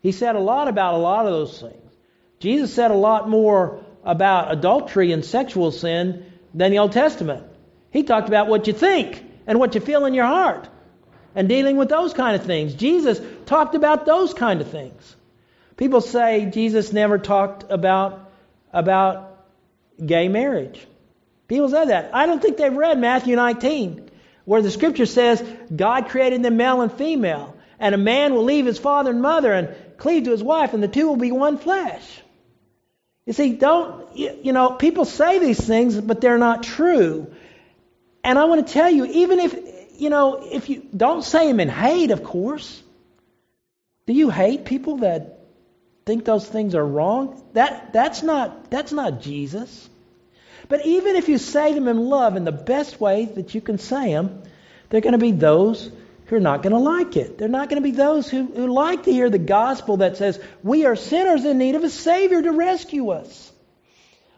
He 0.00 0.12
said 0.12 0.34
a 0.34 0.40
lot 0.40 0.68
about 0.68 0.94
a 0.94 0.98
lot 0.98 1.26
of 1.26 1.32
those 1.32 1.60
things. 1.60 1.92
Jesus 2.40 2.74
said 2.74 2.90
a 2.90 2.94
lot 2.94 3.28
more 3.28 3.84
about 4.04 4.52
adultery 4.52 5.12
and 5.12 5.24
sexual 5.24 5.70
sin 5.70 6.26
than 6.52 6.72
the 6.72 6.78
Old 6.78 6.92
Testament. 6.92 7.44
He 7.90 8.02
talked 8.02 8.28
about 8.28 8.48
what 8.48 8.66
you 8.66 8.72
think 8.72 9.24
and 9.46 9.58
what 9.58 9.74
you 9.74 9.80
feel 9.80 10.06
in 10.06 10.14
your 10.14 10.26
heart 10.26 10.68
and 11.34 11.48
dealing 11.48 11.76
with 11.76 11.88
those 11.88 12.12
kind 12.12 12.36
of 12.36 12.44
things. 12.44 12.74
Jesus 12.74 13.20
talked 13.46 13.74
about 13.74 14.06
those 14.06 14.34
kind 14.34 14.60
of 14.60 14.68
things. 14.68 15.16
People 15.76 16.00
say 16.00 16.50
Jesus 16.52 16.92
never 16.92 17.18
talked 17.18 17.70
about 17.70 18.30
about 18.72 19.46
gay 20.04 20.28
marriage. 20.28 20.86
People 21.48 21.68
say 21.68 21.86
that. 21.86 22.14
I 22.14 22.26
don't 22.26 22.40
think 22.40 22.56
they've 22.56 22.72
read 22.72 22.98
Matthew 22.98 23.36
19 23.36 24.10
where 24.44 24.62
the 24.62 24.70
scripture 24.70 25.06
says 25.06 25.42
God 25.74 26.08
created 26.08 26.42
them 26.42 26.56
male 26.56 26.80
and 26.80 26.92
female, 26.92 27.56
and 27.78 27.94
a 27.94 27.98
man 27.98 28.34
will 28.34 28.44
leave 28.44 28.66
his 28.66 28.78
father 28.78 29.10
and 29.10 29.22
mother 29.22 29.52
and 29.52 29.74
cleave 29.98 30.24
to 30.24 30.30
his 30.30 30.42
wife, 30.42 30.74
and 30.74 30.82
the 30.82 30.88
two 30.88 31.08
will 31.08 31.16
be 31.16 31.32
one 31.32 31.58
flesh. 31.58 32.20
You 33.26 33.32
see, 33.32 33.52
don't, 33.52 34.16
you 34.16 34.52
know, 34.52 34.72
people 34.72 35.04
say 35.04 35.38
these 35.38 35.60
things, 35.60 36.00
but 36.00 36.20
they're 36.20 36.38
not 36.38 36.64
true. 36.64 37.32
And 38.24 38.38
I 38.38 38.44
want 38.44 38.66
to 38.66 38.72
tell 38.72 38.90
you, 38.90 39.04
even 39.04 39.38
if, 39.38 40.00
you 40.00 40.10
know, 40.10 40.48
if 40.50 40.68
you 40.68 40.82
don't 40.96 41.22
say 41.22 41.46
them 41.46 41.60
in 41.60 41.68
hate, 41.68 42.10
of 42.10 42.24
course. 42.24 42.82
Do 44.06 44.12
you 44.12 44.30
hate 44.30 44.64
people 44.64 44.98
that 44.98 45.38
think 46.04 46.24
those 46.24 46.46
things 46.46 46.74
are 46.74 46.84
wrong? 46.84 47.40
That, 47.52 47.92
that's, 47.92 48.24
not, 48.24 48.70
that's 48.70 48.92
not 48.92 49.20
Jesus. 49.20 49.88
But 50.72 50.86
even 50.86 51.16
if 51.16 51.28
you 51.28 51.36
say 51.36 51.74
them 51.74 51.86
in 51.86 52.08
love 52.08 52.34
in 52.34 52.44
the 52.44 52.50
best 52.50 52.98
way 52.98 53.26
that 53.26 53.54
you 53.54 53.60
can 53.60 53.76
say 53.76 54.14
them, 54.14 54.42
they're 54.88 55.02
going 55.02 55.12
to 55.12 55.18
be 55.18 55.30
those 55.30 55.92
who 56.24 56.36
are 56.36 56.40
not 56.40 56.62
going 56.62 56.72
to 56.72 56.78
like 56.78 57.14
it. 57.14 57.36
They're 57.36 57.46
not 57.46 57.68
going 57.68 57.82
to 57.82 57.86
be 57.86 57.94
those 57.94 58.30
who, 58.30 58.46
who 58.46 58.72
like 58.72 59.02
to 59.02 59.12
hear 59.12 59.28
the 59.28 59.36
gospel 59.36 59.98
that 59.98 60.16
says, 60.16 60.40
we 60.62 60.86
are 60.86 60.96
sinners 60.96 61.44
in 61.44 61.58
need 61.58 61.74
of 61.74 61.84
a 61.84 61.90
Savior 61.90 62.40
to 62.40 62.52
rescue 62.52 63.10
us. 63.10 63.52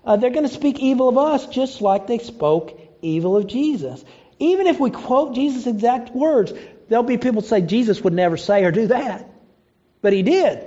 Uh, 0.05 0.17
they're 0.17 0.31
going 0.31 0.49
to 0.49 0.53
speak 0.53 0.81
evil 0.81 1.09
of 1.09 1.19
us 1.19 1.47
just 1.47 1.81
like 1.81 2.09
they 2.09 2.19
spoke 2.19 2.81
evil 3.01 3.37
of 3.37 3.47
Jesus. 3.47 4.05
Even 4.41 4.67
if 4.67 4.81
we 4.81 4.91
quote 4.91 5.37
Jesus' 5.37 5.69
exact 5.69 6.17
words, 6.17 6.53
there'll 6.89 7.05
be 7.05 7.17
people 7.17 7.43
say 7.43 7.61
Jesus 7.61 8.03
would 8.03 8.13
never 8.13 8.37
say 8.37 8.65
or 8.65 8.73
do 8.73 8.89
that. 8.89 9.31
But 10.03 10.13
he 10.13 10.25
did. 10.25 10.67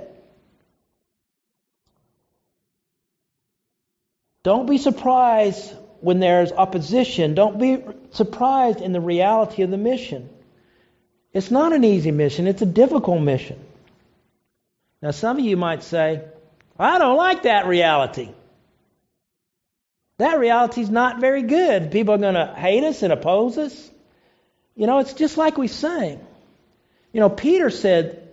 Don't 4.48 4.64
be 4.64 4.78
surprised 4.78 5.74
when 6.00 6.20
there's 6.20 6.52
opposition. 6.52 7.34
Don't 7.34 7.58
be 7.58 7.84
surprised 8.12 8.80
in 8.80 8.94
the 8.94 9.00
reality 9.00 9.60
of 9.60 9.70
the 9.70 9.76
mission. 9.76 10.30
It's 11.34 11.50
not 11.50 11.74
an 11.74 11.84
easy 11.84 12.12
mission, 12.12 12.46
it's 12.46 12.62
a 12.62 12.72
difficult 12.80 13.20
mission. 13.20 13.62
Now, 15.02 15.10
some 15.10 15.38
of 15.38 15.44
you 15.44 15.58
might 15.58 15.82
say, 15.82 16.22
I 16.78 16.98
don't 16.98 17.18
like 17.18 17.42
that 17.42 17.66
reality. 17.66 18.30
That 20.16 20.38
reality 20.38 20.80
is 20.80 20.88
not 20.88 21.20
very 21.20 21.42
good. 21.42 21.90
People 21.90 22.14
are 22.14 22.18
going 22.18 22.32
to 22.32 22.54
hate 22.54 22.84
us 22.84 23.02
and 23.02 23.12
oppose 23.12 23.58
us. 23.58 23.90
You 24.74 24.86
know, 24.86 25.00
it's 25.00 25.12
just 25.12 25.36
like 25.36 25.58
we 25.58 25.68
sang. 25.68 26.26
You 27.12 27.20
know, 27.20 27.28
Peter 27.28 27.68
said 27.68 28.26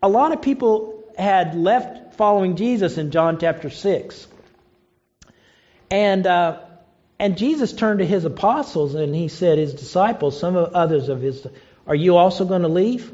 a 0.00 0.08
lot 0.08 0.30
of 0.30 0.42
people 0.42 1.02
had 1.18 1.56
left 1.56 2.14
following 2.14 2.54
Jesus 2.54 2.98
in 2.98 3.10
John 3.10 3.40
chapter 3.40 3.68
6. 3.68 4.28
And, 5.90 6.26
uh, 6.26 6.60
and 7.18 7.36
Jesus 7.36 7.72
turned 7.72 8.00
to 8.00 8.06
his 8.06 8.24
apostles 8.24 8.94
and 8.94 9.14
he 9.14 9.28
said, 9.28 9.58
his 9.58 9.74
disciples, 9.74 10.38
some 10.38 10.56
of 10.56 10.74
others 10.74 11.08
of 11.08 11.20
his, 11.20 11.46
are 11.86 11.94
you 11.94 12.16
also 12.16 12.44
going 12.44 12.62
to 12.62 12.68
leave? 12.68 13.12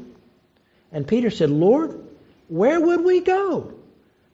And 0.91 1.07
Peter 1.07 1.29
said, 1.29 1.49
Lord, 1.49 1.99
where 2.47 2.79
would 2.79 3.03
we 3.03 3.21
go? 3.21 3.73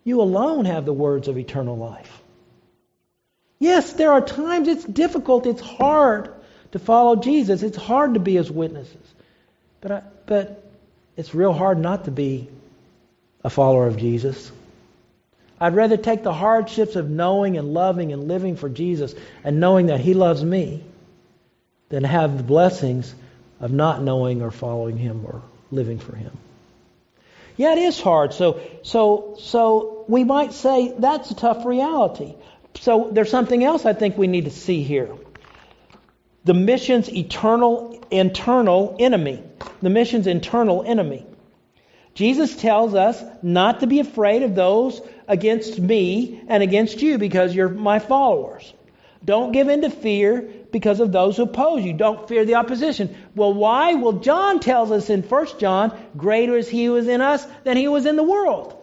You 0.03 0.21
alone 0.21 0.65
have 0.65 0.85
the 0.85 0.93
words 0.93 1.27
of 1.27 1.37
eternal 1.37 1.77
life. 1.77 2.21
Yes, 3.59 3.93
there 3.93 4.11
are 4.11 4.21
times 4.21 4.67
it's 4.67 4.83
difficult, 4.83 5.45
it's 5.45 5.61
hard 5.61 6.33
to 6.71 6.79
follow 6.79 7.17
Jesus, 7.17 7.61
it's 7.61 7.77
hard 7.77 8.15
to 8.15 8.19
be 8.19 8.35
his 8.35 8.49
witnesses. 8.49 8.95
But, 9.81 9.91
I, 9.91 10.01
but 10.25 10.71
it's 11.15 11.35
real 11.35 11.53
hard 11.53 11.77
not 11.77 12.05
to 12.05 12.11
be 12.11 12.49
a 13.43 13.49
follower 13.49 13.87
of 13.87 13.97
Jesus. 13.97 14.51
I'd 15.61 15.75
rather 15.75 15.95
take 15.95 16.23
the 16.23 16.33
hardships 16.33 16.95
of 16.95 17.07
knowing 17.07 17.55
and 17.55 17.71
loving 17.71 18.11
and 18.11 18.27
living 18.27 18.55
for 18.55 18.67
Jesus 18.67 19.13
and 19.43 19.59
knowing 19.59 19.85
that 19.85 19.99
He 19.99 20.15
loves 20.15 20.43
me 20.43 20.83
than 21.89 22.03
have 22.03 22.35
the 22.35 22.43
blessings 22.43 23.13
of 23.59 23.71
not 23.71 24.01
knowing 24.01 24.41
or 24.41 24.49
following 24.49 24.97
Him 24.97 25.23
or 25.23 25.43
living 25.69 25.99
for 25.99 26.15
Him. 26.15 26.35
Yeah, 27.57 27.73
it 27.73 27.77
is 27.77 28.01
hard. 28.01 28.33
So, 28.33 28.59
so, 28.81 29.35
so 29.37 30.03
we 30.07 30.23
might 30.23 30.53
say 30.53 30.95
that's 30.97 31.29
a 31.29 31.35
tough 31.35 31.63
reality. 31.63 32.33
So 32.79 33.09
there's 33.11 33.29
something 33.29 33.63
else 33.63 33.85
I 33.85 33.93
think 33.93 34.17
we 34.17 34.25
need 34.25 34.45
to 34.45 34.51
see 34.51 34.81
here. 34.81 35.09
The 36.43 36.55
mission's 36.55 37.07
eternal, 37.07 38.03
internal 38.09 38.95
enemy. 38.99 39.43
The 39.83 39.91
mission's 39.91 40.25
internal 40.25 40.83
enemy. 40.83 41.27
Jesus 42.13 42.55
tells 42.55 42.93
us 42.93 43.21
not 43.41 43.79
to 43.79 43.87
be 43.87 43.99
afraid 43.99 44.43
of 44.43 44.53
those 44.55 45.01
against 45.27 45.79
me 45.79 46.43
and 46.47 46.61
against 46.61 47.01
you 47.01 47.17
because 47.17 47.55
you're 47.55 47.69
my 47.69 47.99
followers. 47.99 48.73
Don't 49.23 49.51
give 49.51 49.69
in 49.69 49.81
to 49.81 49.89
fear 49.89 50.49
because 50.71 50.99
of 50.99 51.11
those 51.11 51.37
who 51.37 51.43
oppose 51.43 51.83
you. 51.83 51.93
Don't 51.93 52.27
fear 52.27 52.43
the 52.43 52.55
opposition. 52.55 53.15
Well, 53.35 53.53
why? 53.53 53.93
Well, 53.93 54.13
John 54.13 54.59
tells 54.59 54.91
us 54.91 55.09
in 55.09 55.21
1 55.21 55.59
John, 55.59 55.97
greater 56.17 56.57
is 56.57 56.67
he 56.67 56.85
who 56.85 56.95
is 56.95 57.07
in 57.07 57.21
us 57.21 57.45
than 57.63 57.77
he 57.77 57.85
is 57.85 58.05
in 58.05 58.15
the 58.15 58.23
world. 58.23 58.75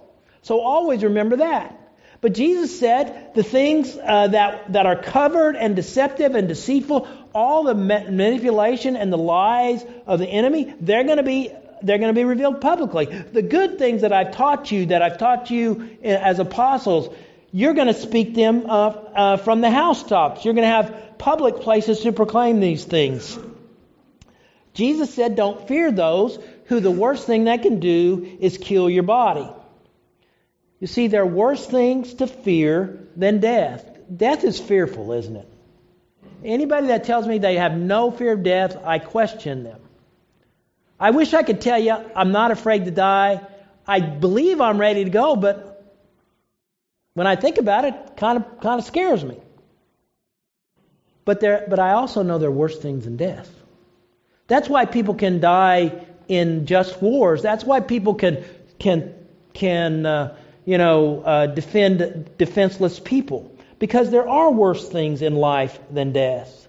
So 0.43 0.61
always 0.61 1.03
remember 1.03 1.37
that. 1.37 1.75
But 2.21 2.35
Jesus 2.35 2.79
said 2.79 3.35
the 3.35 3.43
things 3.43 3.97
uh, 3.97 4.29
that, 4.29 4.73
that 4.73 4.87
are 4.87 5.01
covered 5.01 5.57
and 5.57 5.77
deceptive 5.77 6.35
and 6.35 6.49
deceitful, 6.49 7.07
all 7.33 7.65
the 7.65 7.75
manipulation 7.75 8.97
and 8.97 9.13
the 9.13 9.19
lies 9.19 9.85
of 10.07 10.19
the 10.19 10.27
enemy, 10.27 10.75
they're 10.81 11.05
going 11.05 11.19
to 11.19 11.23
be 11.23 11.53
they're 11.83 11.99
going 11.99 12.15
to 12.15 12.19
be 12.19 12.25
revealed 12.25 12.61
publicly. 12.61 13.07
The 13.07 13.43
good 13.43 13.79
things 13.79 14.03
that 14.03 14.13
I've 14.13 14.33
taught 14.35 14.71
you, 14.71 14.87
that 14.87 15.03
I've 15.03 15.19
taught 15.19 15.51
you 15.51 15.97
uh, 16.03 16.09
as 16.09 16.39
apostles, 16.39 17.15
you're 17.53 17.75
going 17.75 17.87
to 17.87 17.95
speak 17.95 18.35
them 18.35 18.67
uh, 18.67 18.89
uh, 18.89 19.37
from 19.39 19.61
the 19.61 19.71
housetops. 19.71 20.45
You're 20.45 20.55
going 20.55 20.69
to 20.69 20.75
have 20.75 21.19
public 21.19 21.61
places 21.61 22.01
to 22.01 22.13
proclaim 22.13 22.61
these 22.61 22.85
things. 22.85 23.39
Jesus 24.75 25.13
said, 25.13 25.35
Don't 25.35 25.67
fear 25.67 25.91
those 25.91 26.39
who 26.67 26.81
the 26.81 26.91
worst 26.91 27.27
thing 27.27 27.45
they 27.45 27.59
can 27.59 27.81
do 27.81 28.37
is 28.41 28.59
kill 28.59 28.89
your 28.89 29.03
body. 29.03 29.49
You 30.81 30.87
see, 30.87 31.09
there 31.09 31.23
are 31.23 31.27
worse 31.27 31.67
things 31.67 32.15
to 32.15 32.27
fear 32.27 33.09
than 33.17 33.41
death. 33.41 33.85
Death 34.15 34.45
is 34.45 34.61
fearful, 34.61 35.13
isn't 35.13 35.37
it? 35.37 35.49
Anybody 36.45 36.89
that 36.89 37.05
tells 37.05 37.27
me 37.27 37.39
they 37.39 37.57
have 37.57 37.77
no 37.77 38.11
fear 38.11 38.33
of 38.33 38.43
death, 38.43 38.77
I 38.85 39.01
question 39.01 39.65
them. 39.65 39.81
I 41.01 41.11
wish 41.11 41.35
I 41.35 41.43
could 41.43 41.61
tell 41.61 41.79
you 41.79 41.95
I'm 42.15 42.33
not 42.33 42.51
afraid 42.51 42.85
to 42.87 42.91
die. 42.91 43.41
I 43.87 44.01
believe 44.01 44.61
I'm 44.61 44.79
ready 44.79 45.05
to 45.05 45.11
go, 45.11 45.37
but 45.37 45.97
when 47.15 47.27
I 47.27 47.37
think 47.37 47.59
about 47.59 47.85
it, 47.85 47.95
kind 48.17 48.39
of 48.39 48.61
kind 48.61 48.79
of 48.79 48.85
scares 48.85 49.25
me. 49.25 49.39
But 51.25 51.41
there, 51.41 51.67
but 51.69 51.79
I 51.79 51.93
also 51.93 52.23
know 52.23 52.39
there 52.39 52.49
are 52.49 52.53
worse 52.53 52.79
things 52.79 53.05
than 53.05 53.17
death. 53.17 53.51
That's 54.47 54.69
why 54.69 54.87
people 54.87 55.15
can 55.15 55.41
die 55.41 56.07
in 56.29 56.67
just 56.67 57.01
wars. 57.03 57.43
That's 57.43 57.65
why 57.65 57.81
people 57.81 58.15
can 58.15 58.45
can 58.79 59.15
can 59.53 60.07
uh, 60.07 60.37
you 60.69 60.77
know, 60.77 61.23
uh, 61.23 61.47
defend 61.47 62.29
defenseless 62.37 63.01
people. 63.01 63.51
Because 63.79 64.11
there 64.11 64.29
are 64.29 64.51
worse 64.51 64.87
things 64.87 65.23
in 65.23 65.35
life 65.35 65.79
than 65.91 66.13
death. 66.13 66.68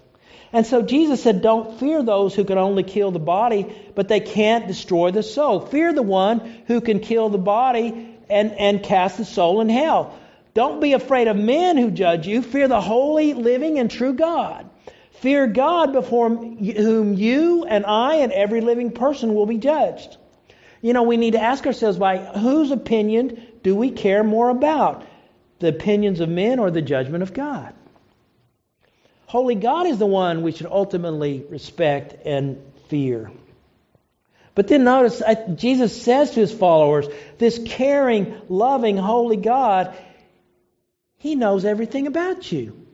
And 0.52 0.66
so 0.66 0.82
Jesus 0.82 1.22
said, 1.22 1.42
Don't 1.42 1.78
fear 1.78 2.02
those 2.02 2.34
who 2.34 2.44
can 2.44 2.58
only 2.58 2.82
kill 2.82 3.10
the 3.10 3.18
body, 3.18 3.66
but 3.94 4.08
they 4.08 4.20
can't 4.20 4.66
destroy 4.66 5.10
the 5.10 5.22
soul. 5.22 5.60
Fear 5.60 5.92
the 5.92 6.02
one 6.02 6.40
who 6.66 6.80
can 6.80 7.00
kill 7.00 7.28
the 7.28 7.38
body 7.38 8.18
and, 8.28 8.52
and 8.52 8.82
cast 8.82 9.18
the 9.18 9.24
soul 9.24 9.60
in 9.60 9.68
hell. 9.68 10.18
Don't 10.52 10.80
be 10.80 10.94
afraid 10.94 11.28
of 11.28 11.36
men 11.36 11.76
who 11.76 11.90
judge 11.90 12.26
you. 12.26 12.42
Fear 12.42 12.68
the 12.68 12.80
holy, 12.80 13.34
living, 13.34 13.78
and 13.78 13.90
true 13.90 14.14
God. 14.14 14.68
Fear 15.20 15.48
God 15.48 15.92
before 15.92 16.28
whom 16.30 17.14
you 17.14 17.64
and 17.64 17.86
I 17.86 18.16
and 18.16 18.32
every 18.32 18.60
living 18.60 18.90
person 18.90 19.34
will 19.34 19.46
be 19.46 19.58
judged. 19.58 20.16
You 20.82 20.94
know, 20.94 21.02
we 21.02 21.18
need 21.18 21.32
to 21.32 21.42
ask 21.42 21.66
ourselves 21.66 21.98
by 21.98 22.16
whose 22.16 22.70
opinion 22.70 23.46
do 23.62 23.76
we 23.76 23.90
care 23.90 24.24
more 24.24 24.48
about? 24.48 25.04
The 25.58 25.68
opinions 25.68 26.20
of 26.20 26.30
men 26.30 26.58
or 26.58 26.70
the 26.70 26.80
judgment 26.80 27.22
of 27.22 27.34
God? 27.34 27.74
Holy 29.30 29.54
God 29.54 29.86
is 29.86 29.98
the 29.98 30.06
one 30.06 30.42
we 30.42 30.50
should 30.50 30.66
ultimately 30.66 31.44
respect 31.48 32.26
and 32.26 32.60
fear. 32.88 33.30
But 34.56 34.66
then 34.66 34.82
notice, 34.82 35.22
Jesus 35.54 36.02
says 36.02 36.32
to 36.32 36.40
his 36.40 36.50
followers, 36.52 37.06
this 37.38 37.60
caring, 37.64 38.34
loving, 38.48 38.96
holy 38.96 39.36
God, 39.36 39.96
he 41.18 41.36
knows 41.36 41.64
everything 41.64 42.08
about 42.08 42.50
you. 42.50 42.84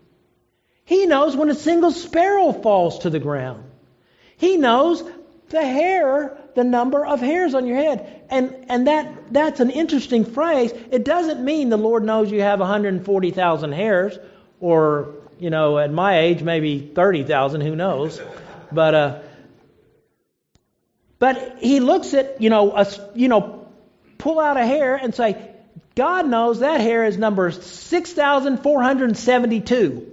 He 0.85 1.07
knows 1.07 1.35
when 1.35 1.49
a 1.49 1.55
single 1.55 1.90
sparrow 1.90 2.53
falls 2.53 2.99
to 2.99 3.09
the 3.09 3.18
ground. 3.18 3.64
He 4.37 4.59
knows 4.59 5.03
the 5.49 5.64
hair, 5.64 6.37
the 6.55 6.64
number 6.64 7.07
of 7.07 7.20
hairs 7.20 7.55
on 7.55 7.66
your 7.66 7.79
head. 7.79 8.27
And, 8.29 8.66
and 8.68 8.88
that, 8.88 9.33
that's 9.33 9.61
an 9.61 9.70
interesting 9.70 10.27
phrase. 10.27 10.70
It 10.90 11.03
doesn't 11.03 11.42
mean 11.42 11.70
the 11.70 11.79
Lord 11.79 12.05
knows 12.05 12.31
you 12.31 12.42
have 12.42 12.61
140,000 12.61 13.72
hairs, 13.72 14.18
or, 14.61 15.14
you 15.38 15.51
know, 15.51 15.79
at 15.79 15.92
my 15.92 16.20
age, 16.20 16.42
maybe 16.42 16.79
30,000, 16.81 17.61
who 17.61 17.77
knows. 17.77 18.18
But, 18.72 18.94
uh, 18.94 19.18
but 21.18 21.59
he 21.61 21.81
looks 21.81 22.14
at, 22.14 22.40
you 22.40 22.49
know, 22.51 22.72
a, 22.72 22.87
you 23.14 23.29
know, 23.29 23.68
pull 24.18 24.38
out 24.40 24.57
a 24.57 24.64
hair 24.64 24.94
and 24.96 25.14
say, 25.14 25.51
God 25.94 26.27
knows 26.27 26.61
that 26.61 26.81
hair 26.81 27.05
is 27.05 27.16
number 27.16 27.51
6,472. 27.51 30.12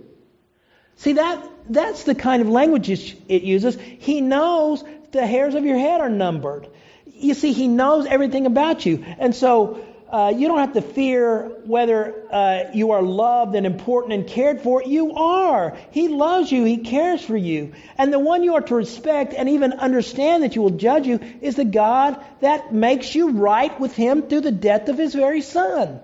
See, 0.95 1.13
that, 1.13 1.43
that's 1.69 2.03
the 2.03 2.15
kind 2.15 2.41
of 2.41 2.49
language 2.49 2.89
it 2.89 3.43
uses. 3.43 3.77
He 3.99 4.21
knows 4.21 4.83
the 5.12 5.27
hairs 5.27 5.55
of 5.55 5.65
your 5.65 5.77
head 5.77 5.99
are 6.01 6.09
numbered. 6.09 6.67
You 7.05 7.33
see, 7.33 7.53
He 7.53 7.67
knows 7.67 8.05
everything 8.05 8.45
about 8.45 8.86
you. 8.86 9.03
And 9.19 9.36
so 9.36 9.83
uh, 10.13 10.30
you 10.30 10.47
don't 10.47 10.60
have 10.60 10.73
to 10.73 10.82
fear 10.82 11.52
whether 11.65 12.13
uh, 12.32 12.65
you 12.71 12.91
are 12.91 13.02
loved 13.02 13.56
and 13.56 13.65
important 13.65 14.13
and 14.13 14.28
cared 14.28 14.62
for. 14.62 14.84
You 14.84 15.13
are. 15.13 15.76
He 15.89 16.08
loves 16.08 16.52
you. 16.52 16.63
He 16.65 16.78
cares 16.78 17.26
for 17.26 17.36
you. 17.36 17.73
And 17.97 18.13
the 18.13 18.19
one 18.19 18.43
you 18.43 18.54
are 18.54 18.62
to 18.62 18.76
respect 18.76 19.34
and 19.34 19.49
even 19.49 19.73
understand 19.73 20.43
that 20.43 20.56
you 20.56 20.62
will 20.62 20.78
judge 20.78 21.08
you 21.08 21.19
is 21.41 21.56
the 21.56 21.65
God 21.65 22.23
that 22.41 22.71
makes 22.71 23.15
you 23.15 23.32
right 23.32 23.80
with 23.80 23.95
Him 23.95 24.21
through 24.21 24.41
the 24.41 24.52
death 24.52 24.88
of 24.88 24.99
His 24.99 25.15
very 25.15 25.41
Son. 25.41 25.99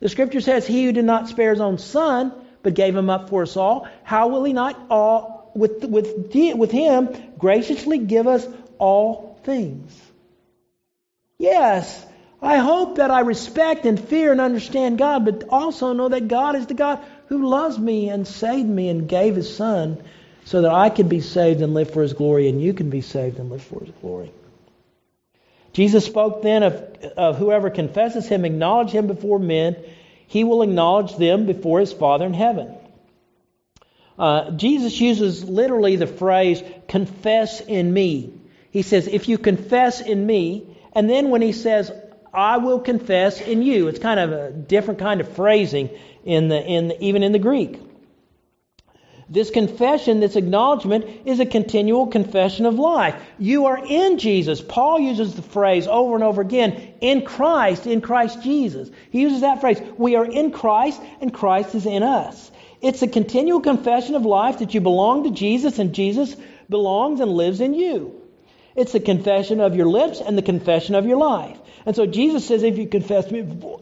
The 0.00 0.08
scripture 0.08 0.40
says, 0.40 0.66
He 0.66 0.84
who 0.84 0.90
did 0.90 1.04
not 1.04 1.28
spare 1.28 1.50
His 1.50 1.60
own 1.60 1.78
Son, 1.78 2.32
but 2.64 2.74
gave 2.74 2.96
Him 2.96 3.08
up 3.08 3.30
for 3.30 3.42
us 3.42 3.56
all, 3.56 3.86
how 4.02 4.26
will 4.28 4.42
He 4.42 4.52
not 4.52 4.76
all 4.90 5.52
with, 5.54 5.84
with, 5.84 6.34
with 6.34 6.72
Him 6.72 7.08
graciously 7.38 7.98
give 7.98 8.26
us 8.26 8.44
all 8.78 9.38
things. 9.44 9.96
Yes, 11.38 12.04
I 12.40 12.58
hope 12.58 12.96
that 12.96 13.10
I 13.10 13.20
respect 13.20 13.86
and 13.86 13.98
fear 13.98 14.32
and 14.32 14.40
understand 14.40 14.98
God, 14.98 15.24
but 15.24 15.44
also 15.48 15.92
know 15.92 16.08
that 16.08 16.28
God 16.28 16.56
is 16.56 16.66
the 16.66 16.74
God 16.74 17.02
who 17.28 17.48
loves 17.48 17.78
me 17.78 18.08
and 18.08 18.26
saved 18.26 18.68
me 18.68 18.88
and 18.88 19.08
gave 19.08 19.36
His 19.36 19.54
Son 19.56 20.02
so 20.46 20.62
that 20.62 20.72
I 20.72 20.90
can 20.90 21.08
be 21.08 21.20
saved 21.20 21.60
and 21.60 21.74
live 21.74 21.90
for 21.90 22.02
his 22.02 22.12
glory, 22.12 22.48
and 22.48 22.62
you 22.62 22.72
can 22.72 22.88
be 22.88 23.00
saved 23.00 23.38
and 23.38 23.50
live 23.50 23.62
for 23.62 23.80
his 23.80 23.92
glory. 24.00 24.30
Jesus 25.72 26.06
spoke 26.06 26.40
then 26.40 26.62
of, 26.62 26.74
of 27.16 27.36
whoever 27.36 27.68
confesses 27.68 28.26
him, 28.28 28.44
acknowledge 28.44 28.90
him 28.90 29.08
before 29.08 29.40
men, 29.40 29.76
he 30.28 30.44
will 30.44 30.62
acknowledge 30.62 31.16
them 31.16 31.46
before 31.46 31.80
his 31.80 31.92
Father 31.92 32.24
in 32.24 32.32
heaven. 32.32 32.72
Uh, 34.18 34.52
Jesus 34.52 34.98
uses 35.00 35.44
literally 35.44 35.96
the 35.96 36.06
phrase, 36.06 36.62
confess 36.88 37.60
in 37.60 37.92
me. 37.92 38.32
He 38.70 38.82
says, 38.82 39.08
if 39.08 39.28
you 39.28 39.38
confess 39.38 40.00
in 40.00 40.24
me, 40.24 40.76
and 40.92 41.10
then 41.10 41.30
when 41.30 41.42
he 41.42 41.52
says, 41.52 41.90
I 42.36 42.58
will 42.58 42.80
confess 42.80 43.40
in 43.40 43.62
you, 43.62 43.88
it's 43.88 43.98
kind 43.98 44.20
of 44.20 44.30
a 44.30 44.50
different 44.52 45.00
kind 45.00 45.22
of 45.22 45.34
phrasing 45.34 45.88
in 46.24 46.48
the, 46.48 46.62
in 46.62 46.88
the, 46.88 47.02
even 47.02 47.22
in 47.22 47.32
the 47.32 47.38
Greek. 47.38 47.80
This 49.28 49.50
confession, 49.50 50.20
this 50.20 50.36
acknowledgement, 50.36 51.06
is 51.24 51.40
a 51.40 51.46
continual 51.46 52.06
confession 52.08 52.66
of 52.66 52.78
life. 52.78 53.20
You 53.38 53.66
are 53.66 53.84
in 53.84 54.18
Jesus. 54.18 54.60
Paul 54.60 55.00
uses 55.00 55.34
the 55.34 55.42
phrase 55.42 55.88
over 55.88 56.14
and 56.14 56.22
over 56.22 56.42
again 56.42 56.94
in 57.00 57.24
Christ, 57.24 57.86
in 57.86 58.02
Christ 58.02 58.42
Jesus. 58.42 58.88
He 59.10 59.22
uses 59.22 59.40
that 59.40 59.60
phrase. 59.60 59.80
We 59.96 60.14
are 60.14 60.24
in 60.24 60.52
Christ, 60.52 61.00
and 61.20 61.34
Christ 61.34 61.74
is 61.74 61.86
in 61.86 62.04
us. 62.04 62.52
It's 62.80 63.02
a 63.02 63.08
continual 63.08 63.60
confession 63.60 64.14
of 64.14 64.26
life 64.26 64.58
that 64.58 64.74
you 64.74 64.80
belong 64.80 65.24
to 65.24 65.30
Jesus, 65.30 65.80
and 65.80 65.92
Jesus 65.92 66.36
belongs 66.68 67.20
and 67.20 67.32
lives 67.32 67.60
in 67.60 67.74
you. 67.74 68.15
It's 68.76 68.92
the 68.92 69.00
confession 69.00 69.60
of 69.60 69.74
your 69.74 69.86
lips 69.86 70.20
and 70.20 70.36
the 70.36 70.42
confession 70.42 70.94
of 70.94 71.06
your 71.06 71.16
life. 71.16 71.58
And 71.86 71.96
so 71.96 72.06
Jesus 72.06 72.46
says, 72.46 72.62
if 72.62 72.78
you 72.78 72.86
confess 72.86 73.30
me 73.30 73.42
before. 73.42 73.80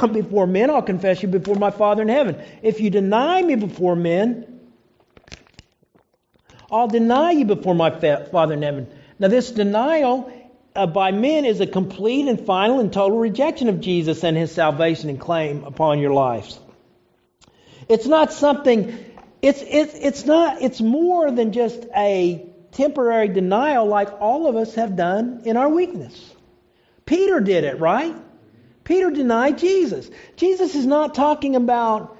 before 0.12 0.46
men, 0.46 0.70
I'll 0.70 0.82
confess 0.82 1.22
you 1.22 1.28
before 1.28 1.56
my 1.56 1.70
Father 1.70 2.02
in 2.02 2.08
heaven. 2.08 2.42
If 2.62 2.80
you 2.80 2.90
deny 2.90 3.42
me 3.42 3.56
before 3.56 3.96
men, 3.96 4.60
I'll 6.70 6.88
deny 6.88 7.32
you 7.32 7.44
before 7.44 7.74
my 7.74 7.90
Father 7.90 8.54
in 8.54 8.62
heaven. 8.62 8.88
Now, 9.18 9.28
this 9.28 9.50
denial 9.50 10.32
uh, 10.74 10.86
by 10.86 11.10
men 11.10 11.44
is 11.44 11.60
a 11.60 11.66
complete 11.66 12.28
and 12.28 12.40
final 12.46 12.80
and 12.80 12.92
total 12.92 13.18
rejection 13.18 13.68
of 13.68 13.80
Jesus 13.80 14.24
and 14.24 14.36
his 14.36 14.52
salvation 14.52 15.10
and 15.10 15.20
claim 15.20 15.64
upon 15.64 15.98
your 15.98 16.12
lives. 16.12 16.58
It's 17.88 18.06
not 18.06 18.32
something, 18.32 18.96
it's, 19.42 19.62
it's, 19.62 19.94
it's 19.94 20.24
not, 20.24 20.62
it's 20.62 20.80
more 20.80 21.30
than 21.30 21.52
just 21.52 21.84
a 21.94 22.49
temporary 22.72 23.28
denial 23.28 23.86
like 23.86 24.20
all 24.20 24.46
of 24.46 24.56
us 24.56 24.74
have 24.74 24.96
done 24.96 25.42
in 25.44 25.56
our 25.56 25.68
weakness. 25.68 26.34
Peter 27.04 27.40
did 27.40 27.64
it, 27.64 27.80
right? 27.80 28.14
Peter 28.84 29.10
denied 29.10 29.58
Jesus. 29.58 30.10
Jesus 30.36 30.74
is 30.74 30.86
not 30.86 31.14
talking 31.14 31.56
about 31.56 32.16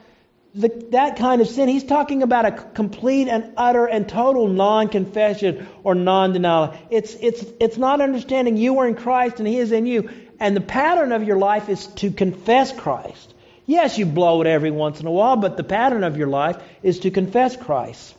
the, 0.54 0.68
that 0.90 1.16
kind 1.16 1.40
of 1.40 1.48
sin. 1.48 1.68
He's 1.68 1.84
talking 1.84 2.22
about 2.22 2.44
a 2.44 2.52
complete 2.52 3.28
and 3.28 3.52
utter 3.56 3.86
and 3.86 4.08
total 4.08 4.48
non-confession 4.48 5.66
or 5.84 5.94
non-denial. 5.94 6.76
It's, 6.90 7.14
it's, 7.14 7.44
it's 7.60 7.76
not 7.76 8.00
understanding 8.00 8.56
you 8.56 8.78
are 8.78 8.88
in 8.88 8.94
Christ 8.94 9.38
and 9.38 9.46
He 9.46 9.58
is 9.58 9.72
in 9.72 9.86
you. 9.86 10.10
And 10.38 10.56
the 10.56 10.60
pattern 10.60 11.12
of 11.12 11.22
your 11.22 11.38
life 11.38 11.68
is 11.68 11.86
to 11.86 12.10
confess 12.10 12.72
Christ. 12.72 13.34
Yes, 13.66 13.98
you 13.98 14.06
blow 14.06 14.40
it 14.40 14.48
every 14.48 14.70
once 14.72 15.00
in 15.00 15.06
a 15.06 15.12
while, 15.12 15.36
but 15.36 15.56
the 15.56 15.64
pattern 15.64 16.02
of 16.02 16.16
your 16.16 16.26
life 16.26 16.56
is 16.82 17.00
to 17.00 17.10
confess 17.10 17.56
Christ. 17.56 18.16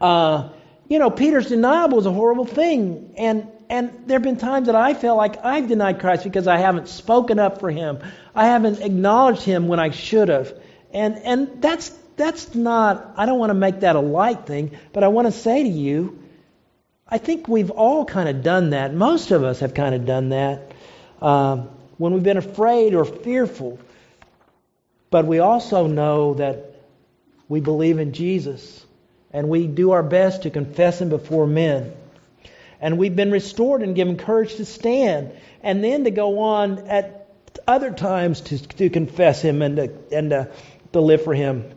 Uh, 0.00 0.48
you 0.88 0.98
know, 0.98 1.10
Peter's 1.10 1.48
denial 1.48 1.90
was 1.90 2.06
a 2.06 2.12
horrible 2.12 2.46
thing. 2.46 3.14
And 3.16 3.48
and 3.70 3.90
there 4.06 4.16
have 4.16 4.22
been 4.22 4.38
times 4.38 4.66
that 4.66 4.74
I 4.74 4.94
feel 4.94 5.14
like 5.14 5.44
I've 5.44 5.68
denied 5.68 6.00
Christ 6.00 6.24
because 6.24 6.46
I 6.46 6.56
haven't 6.56 6.88
spoken 6.88 7.38
up 7.38 7.60
for 7.60 7.70
Him. 7.70 7.98
I 8.34 8.46
haven't 8.46 8.80
acknowledged 8.80 9.42
Him 9.42 9.68
when 9.68 9.78
I 9.78 9.90
should 9.90 10.28
have. 10.28 10.54
And, 10.92 11.18
and 11.18 11.60
that's, 11.60 11.90
that's 12.16 12.54
not, 12.54 13.12
I 13.16 13.26
don't 13.26 13.38
want 13.38 13.50
to 13.50 13.54
make 13.54 13.80
that 13.80 13.94
a 13.94 14.00
light 14.00 14.46
thing, 14.46 14.76
but 14.94 15.04
I 15.04 15.08
want 15.08 15.26
to 15.26 15.32
say 15.32 15.62
to 15.62 15.68
you, 15.68 16.18
I 17.06 17.18
think 17.18 17.46
we've 17.46 17.70
all 17.70 18.06
kind 18.06 18.28
of 18.28 18.42
done 18.42 18.70
that. 18.70 18.94
Most 18.94 19.32
of 19.32 19.44
us 19.44 19.60
have 19.60 19.74
kind 19.74 19.94
of 19.94 20.06
done 20.06 20.30
that 20.30 20.72
um, 21.20 21.68
when 21.98 22.14
we've 22.14 22.22
been 22.22 22.38
afraid 22.38 22.94
or 22.94 23.04
fearful. 23.04 23.78
But 25.10 25.26
we 25.26 25.40
also 25.40 25.86
know 25.86 26.34
that 26.34 26.74
we 27.48 27.60
believe 27.60 27.98
in 27.98 28.12
Jesus 28.12 28.84
and 29.32 29.48
we 29.48 29.66
do 29.66 29.92
our 29.92 30.02
best 30.02 30.42
to 30.42 30.50
confess 30.50 31.00
Him 31.00 31.08
before 31.08 31.46
men 31.46 31.92
and 32.80 32.98
we've 32.98 33.14
been 33.14 33.30
restored 33.30 33.82
and 33.82 33.94
given 33.94 34.16
courage 34.16 34.56
to 34.56 34.64
stand, 34.64 35.32
and 35.62 35.82
then 35.82 36.04
to 36.04 36.10
go 36.10 36.40
on 36.40 36.86
at 36.88 37.28
other 37.66 37.90
times 37.92 38.40
to, 38.42 38.66
to 38.68 38.90
confess 38.90 39.42
Him 39.42 39.62
and 39.62 39.76
to, 39.76 39.92
and 40.12 40.30
to, 40.30 40.50
to 40.92 41.00
live 41.00 41.24
for 41.24 41.34
Him. 41.34 41.70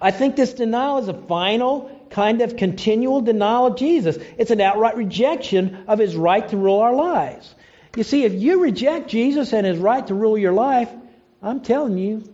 I 0.00 0.10
think 0.10 0.36
this 0.36 0.54
denial 0.54 0.98
is 0.98 1.08
a 1.08 1.14
final 1.14 1.90
kind 2.10 2.40
of 2.40 2.56
continual 2.56 3.20
denial 3.20 3.66
of 3.66 3.76
Jesus. 3.76 4.16
It's 4.38 4.50
an 4.50 4.60
outright 4.60 4.96
rejection 4.96 5.84
of 5.86 5.98
His 5.98 6.16
right 6.16 6.48
to 6.48 6.56
rule 6.56 6.80
our 6.80 6.94
lives. 6.94 7.54
You 7.96 8.04
see, 8.04 8.24
if 8.24 8.32
you 8.32 8.62
reject 8.62 9.08
Jesus 9.08 9.52
and 9.52 9.66
His 9.66 9.78
right 9.78 10.06
to 10.06 10.14
rule 10.14 10.38
your 10.38 10.52
life, 10.52 10.90
I'm 11.42 11.60
telling 11.60 11.98
you, 11.98 12.32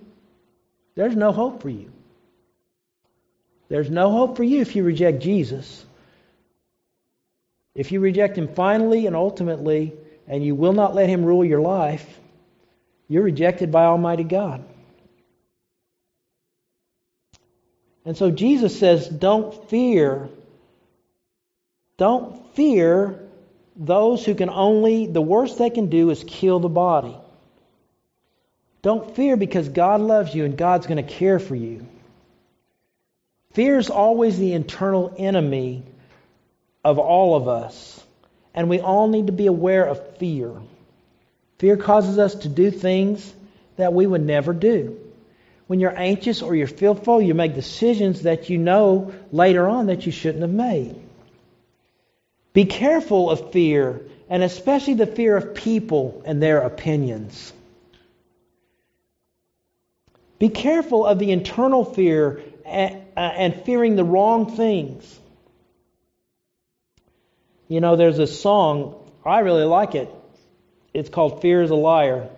there's 0.95 1.17
no 1.17 1.33
hope 1.33 1.63
for 1.63 1.71
you. 1.71 1.91
There's 3.69 3.91
no 3.91 4.11
hope 4.11 4.37
for 4.37 4.45
you 4.45 4.61
if 4.61 4.77
you 4.77 4.85
reject 4.85 5.23
Jesus. 5.23 5.85
If 7.75 7.93
you 7.93 8.01
reject 8.01 8.39
Him 8.39 8.49
finally 8.49 9.07
and 9.07 9.17
ultimately, 9.17 9.93
and 10.29 10.45
you 10.45 10.55
will 10.55 10.73
not 10.73 10.95
let 10.95 11.09
Him 11.09 11.25
rule 11.25 11.45
your 11.45 11.61
life, 11.61 12.07
you're 13.09 13.23
rejected 13.23 13.71
by 13.71 13.85
Almighty 13.85 14.25
God. 14.25 14.65
And 18.05 18.17
so 18.17 18.31
Jesus 18.31 18.79
says, 18.79 19.09
don't 19.09 19.69
fear. 19.69 20.29
Don't 21.97 22.55
fear 22.55 23.21
those 23.77 24.25
who 24.25 24.35
can 24.35 24.49
only, 24.49 25.07
the 25.07 25.21
worst 25.21 25.59
they 25.59 25.71
can 25.71 25.89
do 25.89 26.11
is 26.11 26.25
kill 26.27 26.61
the 26.61 26.69
body. 26.69 27.17
Don't 28.83 29.17
fear 29.17 29.37
because 29.37 29.69
God 29.69 30.01
loves 30.01 30.35
you 30.35 30.45
and 30.45 30.57
God's 30.57 30.87
going 30.87 31.05
to 31.05 31.15
care 31.15 31.39
for 31.41 31.57
you. 31.57 31.87
Fear 33.57 33.79
is 33.79 33.89
always 33.89 34.39
the 34.39 34.53
internal 34.53 35.15
enemy 35.17 35.83
of 36.85 36.99
all 36.99 37.37
of 37.37 37.49
us. 37.49 38.05
And 38.53 38.69
we 38.69 38.81
all 38.81 39.09
need 39.09 39.29
to 39.29 39.33
be 39.33 39.47
aware 39.47 39.87
of 39.87 40.19
fear. 40.19 40.53
Fear 41.59 41.79
causes 41.79 42.19
us 42.19 42.35
to 42.35 42.51
do 42.51 42.71
things 42.71 43.35
that 43.79 43.95
we 43.95 44.07
would 44.07 44.21
never 44.21 44.53
do. 44.53 45.01
When 45.69 45.81
you're 45.81 45.99
anxious 45.99 46.43
or 46.43 46.55
you're 46.55 46.67
fearful, 46.67 47.23
you 47.23 47.33
make 47.33 47.55
decisions 47.55 48.25
that 48.25 48.51
you 48.51 48.59
know 48.59 49.15
later 49.33 49.67
on 49.67 49.87
that 49.87 50.05
you 50.05 50.13
shouldn't 50.13 50.43
have 50.43 50.53
made. 50.53 50.95
Be 52.53 52.67
careful 52.67 53.31
of 53.31 53.53
fear, 53.53 54.03
and 54.29 54.43
especially 54.43 54.95
the 54.95 55.07
fear 55.07 55.35
of 55.35 55.55
people 55.55 56.23
and 56.27 56.43
their 56.43 56.59
opinions. 56.59 57.55
Be 60.39 60.51
careful 60.51 61.07
of 61.07 61.19
the 61.19 61.33
internal 61.33 61.87
fear 61.87 62.43
and, 62.67 63.03
uh, 63.17 63.21
and 63.21 63.63
fearing 63.65 63.97
the 63.97 64.05
wrong 64.05 64.57
things. 64.57 65.21
You 67.69 67.81
know, 67.81 67.97
there's 67.97 68.19
a 68.19 68.27
song, 68.27 69.11
I 69.25 69.41
really 69.41 69.65
like 69.65 69.95
it. 69.95 70.09
It's 70.95 71.09
called 71.09 71.43
Fear 71.43 71.63
is 71.63 71.71
a 71.71 71.75
Liar. 71.75 72.29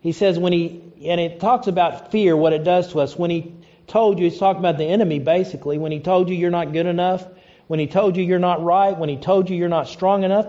He 0.00 0.12
says 0.12 0.38
when 0.38 0.52
he, 0.52 0.82
and 1.04 1.20
it 1.20 1.40
talks 1.40 1.66
about 1.66 2.10
fear, 2.10 2.36
what 2.36 2.52
it 2.52 2.64
does 2.64 2.92
to 2.92 3.00
us. 3.00 3.16
When 3.16 3.30
he 3.30 3.54
told 3.86 4.18
you, 4.18 4.28
he's 4.28 4.38
talking 4.38 4.60
about 4.60 4.78
the 4.78 4.86
enemy 4.86 5.18
basically. 5.18 5.78
When 5.78 5.92
he 5.92 6.00
told 6.00 6.28
you 6.28 6.36
you're 6.36 6.50
not 6.50 6.72
good 6.72 6.86
enough, 6.86 7.26
when 7.66 7.78
he 7.78 7.86
told 7.86 8.16
you 8.16 8.24
you're 8.24 8.38
not 8.38 8.62
right, 8.62 8.96
when 8.96 9.08
he 9.08 9.16
told 9.16 9.50
you 9.50 9.56
you're 9.56 9.68
not 9.68 9.88
strong 9.88 10.24
enough 10.24 10.46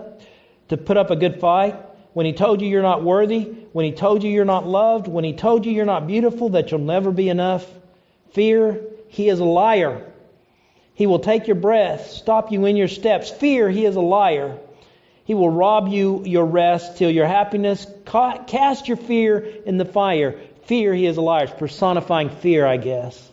to 0.68 0.76
put 0.76 0.96
up 0.96 1.10
a 1.10 1.16
good 1.16 1.40
fight, 1.40 1.76
when 2.12 2.26
he 2.26 2.32
told 2.32 2.60
you 2.60 2.68
you're 2.68 2.82
not 2.82 3.04
worthy, 3.04 3.42
when 3.72 3.84
he 3.84 3.92
told 3.92 4.24
you 4.24 4.30
you're 4.30 4.44
not 4.44 4.66
loved, 4.66 5.06
when 5.06 5.24
he 5.24 5.34
told 5.34 5.66
you 5.66 5.72
you're 5.72 5.84
not 5.84 6.06
beautiful, 6.06 6.50
that 6.50 6.70
you'll 6.70 6.80
never 6.80 7.12
be 7.12 7.28
enough. 7.28 7.66
Fear, 8.32 8.80
he 9.10 9.28
is 9.28 9.40
a 9.40 9.44
liar. 9.44 10.06
He 10.94 11.06
will 11.06 11.18
take 11.18 11.48
your 11.48 11.56
breath, 11.56 12.10
stop 12.10 12.52
you 12.52 12.64
in 12.64 12.76
your 12.76 12.88
steps. 12.88 13.28
Fear, 13.28 13.68
he 13.68 13.84
is 13.84 13.96
a 13.96 14.00
liar. 14.00 14.56
He 15.24 15.34
will 15.34 15.50
rob 15.50 15.88
you 15.88 16.22
your 16.24 16.46
rest 16.46 16.96
till 16.96 17.10
your 17.10 17.26
happiness. 17.26 17.86
Cast 18.06 18.86
your 18.86 18.96
fear 18.96 19.38
in 19.66 19.78
the 19.78 19.84
fire. 19.84 20.38
Fear, 20.66 20.94
he 20.94 21.06
is 21.06 21.16
a 21.16 21.22
liar. 21.22 21.44
It's 21.44 21.52
personifying 21.52 22.30
fear, 22.30 22.64
I 22.64 22.76
guess. 22.76 23.30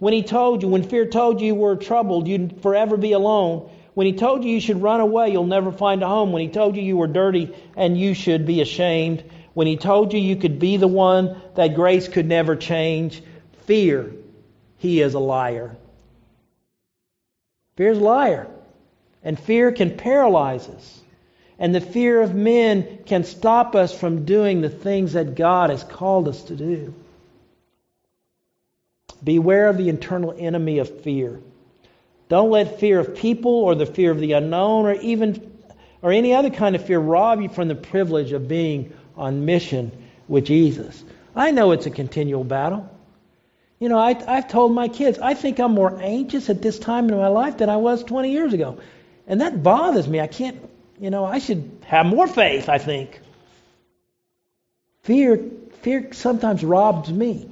When 0.00 0.12
he 0.12 0.24
told 0.24 0.62
you, 0.62 0.68
when 0.68 0.82
fear 0.82 1.06
told 1.06 1.40
you 1.40 1.48
you 1.48 1.54
were 1.54 1.76
troubled, 1.76 2.26
you'd 2.26 2.60
forever 2.62 2.96
be 2.96 3.12
alone. 3.12 3.70
When 3.94 4.06
he 4.06 4.14
told 4.14 4.42
you 4.42 4.50
you 4.50 4.60
should 4.60 4.82
run 4.82 5.00
away, 5.00 5.30
you'll 5.30 5.46
never 5.46 5.70
find 5.70 6.02
a 6.02 6.08
home. 6.08 6.32
When 6.32 6.42
he 6.42 6.48
told 6.48 6.74
you 6.74 6.82
you 6.82 6.96
were 6.96 7.06
dirty 7.06 7.54
and 7.76 7.96
you 7.96 8.14
should 8.14 8.46
be 8.46 8.62
ashamed. 8.62 9.22
When 9.54 9.68
he 9.68 9.76
told 9.76 10.12
you 10.12 10.18
you 10.18 10.34
could 10.36 10.58
be 10.58 10.76
the 10.76 10.88
one 10.88 11.40
that 11.54 11.76
grace 11.76 12.08
could 12.08 12.26
never 12.26 12.56
change. 12.56 13.22
Fear, 13.66 14.12
he 14.80 15.02
is 15.02 15.12
a 15.12 15.18
liar. 15.18 15.76
Fear 17.76 17.90
is 17.90 17.98
a 17.98 18.02
liar. 18.02 18.46
And 19.22 19.38
fear 19.38 19.72
can 19.72 19.96
paralyze 19.96 20.66
us. 20.68 21.00
And 21.58 21.74
the 21.74 21.82
fear 21.82 22.22
of 22.22 22.34
men 22.34 23.00
can 23.04 23.24
stop 23.24 23.74
us 23.74 23.94
from 23.96 24.24
doing 24.24 24.62
the 24.62 24.70
things 24.70 25.12
that 25.12 25.34
God 25.34 25.68
has 25.68 25.84
called 25.84 26.28
us 26.28 26.42
to 26.44 26.56
do. 26.56 26.94
Beware 29.22 29.68
of 29.68 29.76
the 29.76 29.90
internal 29.90 30.34
enemy 30.38 30.78
of 30.78 31.02
fear. 31.02 31.38
Don't 32.30 32.50
let 32.50 32.80
fear 32.80 33.00
of 33.00 33.16
people 33.16 33.52
or 33.52 33.74
the 33.74 33.84
fear 33.84 34.10
of 34.10 34.18
the 34.18 34.32
unknown 34.32 34.86
or 34.86 34.94
even 34.94 35.58
or 36.00 36.10
any 36.10 36.32
other 36.32 36.48
kind 36.48 36.74
of 36.74 36.86
fear 36.86 36.98
rob 36.98 37.42
you 37.42 37.50
from 37.50 37.68
the 37.68 37.74
privilege 37.74 38.32
of 38.32 38.48
being 38.48 38.94
on 39.14 39.44
mission 39.44 39.92
with 40.26 40.46
Jesus. 40.46 41.04
I 41.36 41.50
know 41.50 41.72
it's 41.72 41.84
a 41.84 41.90
continual 41.90 42.44
battle. 42.44 42.88
You 43.80 43.88
know, 43.88 43.98
I, 43.98 44.10
I've 44.28 44.48
told 44.48 44.72
my 44.72 44.88
kids, 44.88 45.18
I 45.18 45.32
think 45.32 45.58
I'm 45.58 45.72
more 45.72 45.98
anxious 46.00 46.50
at 46.50 46.60
this 46.60 46.78
time 46.78 47.08
in 47.08 47.16
my 47.16 47.28
life 47.28 47.56
than 47.56 47.70
I 47.70 47.78
was 47.78 48.04
20 48.04 48.30
years 48.30 48.52
ago. 48.52 48.78
And 49.26 49.40
that 49.40 49.62
bothers 49.62 50.06
me. 50.06 50.20
I 50.20 50.26
can't, 50.26 50.60
you 51.00 51.08
know, 51.08 51.24
I 51.24 51.38
should 51.38 51.78
have 51.86 52.04
more 52.04 52.26
faith, 52.26 52.68
I 52.68 52.76
think. 52.76 53.18
Fear, 55.04 55.40
fear 55.80 56.12
sometimes 56.12 56.62
robs 56.62 57.10
me. 57.10 57.48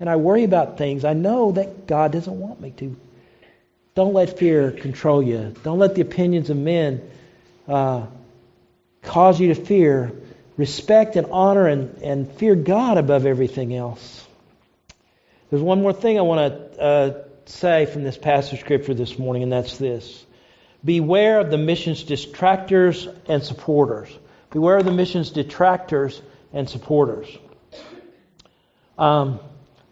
And 0.00 0.10
I 0.10 0.16
worry 0.16 0.42
about 0.42 0.78
things 0.78 1.04
I 1.04 1.12
know 1.12 1.52
that 1.52 1.86
God 1.86 2.10
doesn't 2.10 2.38
want 2.38 2.60
me 2.60 2.72
to. 2.78 2.96
Don't 3.94 4.14
let 4.14 4.38
fear 4.38 4.72
control 4.72 5.22
you. 5.22 5.54
Don't 5.62 5.78
let 5.78 5.94
the 5.94 6.02
opinions 6.02 6.50
of 6.50 6.56
men 6.56 7.08
uh, 7.68 8.06
cause 9.02 9.40
you 9.40 9.54
to 9.54 9.54
fear. 9.54 10.12
Respect 10.56 11.14
and 11.14 11.28
honor 11.30 11.68
and, 11.68 12.02
and 12.02 12.32
fear 12.32 12.56
God 12.56 12.98
above 12.98 13.26
everything 13.26 13.74
else. 13.74 14.25
There's 15.50 15.62
one 15.62 15.82
more 15.82 15.92
thing 15.92 16.18
I 16.18 16.22
want 16.22 16.52
to 16.52 16.80
uh, 16.80 17.22
say 17.46 17.86
from 17.86 18.02
this 18.02 18.18
passage 18.18 18.54
of 18.54 18.60
Scripture 18.60 18.94
this 18.94 19.18
morning, 19.18 19.42
and 19.42 19.52
that's 19.52 19.78
this. 19.78 20.24
Beware 20.84 21.40
of 21.40 21.50
the 21.50 21.58
mission's 21.58 22.02
detractors 22.02 23.08
and 23.28 23.42
supporters. 23.42 24.08
Beware 24.50 24.78
of 24.78 24.84
the 24.84 24.92
mission's 24.92 25.30
detractors 25.30 26.20
and 26.52 26.68
supporters. 26.68 27.28
Um, 28.98 29.40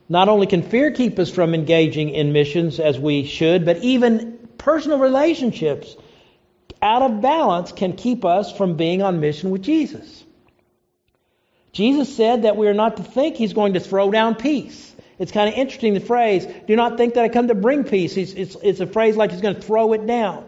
not 0.09 0.29
only 0.29 0.47
can 0.47 0.63
fear 0.63 0.91
keep 0.91 1.19
us 1.19 1.31
from 1.31 1.55
engaging 1.55 2.11
in 2.11 2.33
missions 2.33 2.81
as 2.81 2.99
we 2.99 3.25
should, 3.25 3.65
but 3.65 3.79
even 3.79 4.49
personal 4.59 4.99
relationships 4.99 5.97
out 6.83 7.03
of 7.03 7.21
balance 7.21 7.73
can 7.73 7.95
keep 7.95 8.25
us 8.25 8.53
from 8.53 8.77
being 8.77 9.03
on 9.03 9.21
mission 9.21 9.51
with 9.51 9.63
Jesus. 9.63 10.25
Jesus 11.73 12.15
said 12.15 12.43
that 12.43 12.57
we 12.57 12.69
are 12.69 12.75
not 12.75 12.99
to 12.99 13.03
think 13.03 13.37
he's 13.37 13.53
going 13.53 13.75
to 13.75 13.81
throw 13.81 14.11
down 14.11 14.35
peace. 14.37 14.94
It's 15.25 15.33
kind 15.33 15.49
of 15.49 15.55
interesting 15.55 15.95
the 15.95 16.01
phrase, 16.01 16.47
do 16.67 16.77
not 16.77 16.99
think 16.99 17.15
that 17.15 17.25
I 17.25 17.31
come 17.31 17.49
to 17.49 17.55
bring 17.55 17.85
peace. 17.85 18.15
It's, 18.19 18.35
it's, 18.35 18.57
it's 18.63 18.81
a 18.81 18.87
phrase 18.87 19.17
like 19.17 19.31
he's 19.31 19.41
going 19.41 19.55
to 19.55 19.63
throw 19.63 19.95
it 19.95 20.07
down 20.07 20.47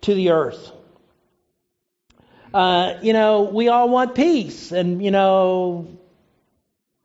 to 0.00 0.14
the 0.14 0.30
earth. 0.30 0.72
Uh, 2.54 2.94
you 3.02 3.12
know, 3.12 3.42
we 3.42 3.68
all 3.68 3.90
want 3.90 4.14
peace. 4.14 4.72
And, 4.72 5.04
you 5.04 5.10
know, 5.10 5.88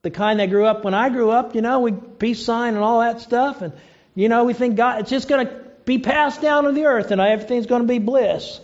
the 0.01 0.12
kind 0.12 0.39
that 0.39 0.49
grew 0.49 0.65
up 0.65 0.86
when 0.86 0.93
I 0.93 1.10
grew 1.10 1.29
up, 1.29 1.55
you 1.55 1.62
know, 1.62 1.82
we 1.82 1.91
peace 1.91 2.45
sign 2.45 2.75
and 2.75 2.82
all 2.82 3.01
that 3.01 3.19
stuff. 3.19 3.62
And, 3.62 3.73
you 4.15 4.29
know, 4.29 4.45
we 4.45 4.53
think 4.53 4.77
God, 4.77 5.01
it's 5.01 5.10
just 5.10 5.27
going 5.27 5.45
to 5.45 5.53
be 5.84 5.99
passed 5.99 6.41
down 6.41 6.63
to 6.63 6.71
the 6.71 6.86
earth 6.86 7.12
and 7.12 7.19
everything's 7.19 7.65
going 7.65 7.82
to 7.82 7.88
be 7.89 7.99
bliss. 7.99 8.62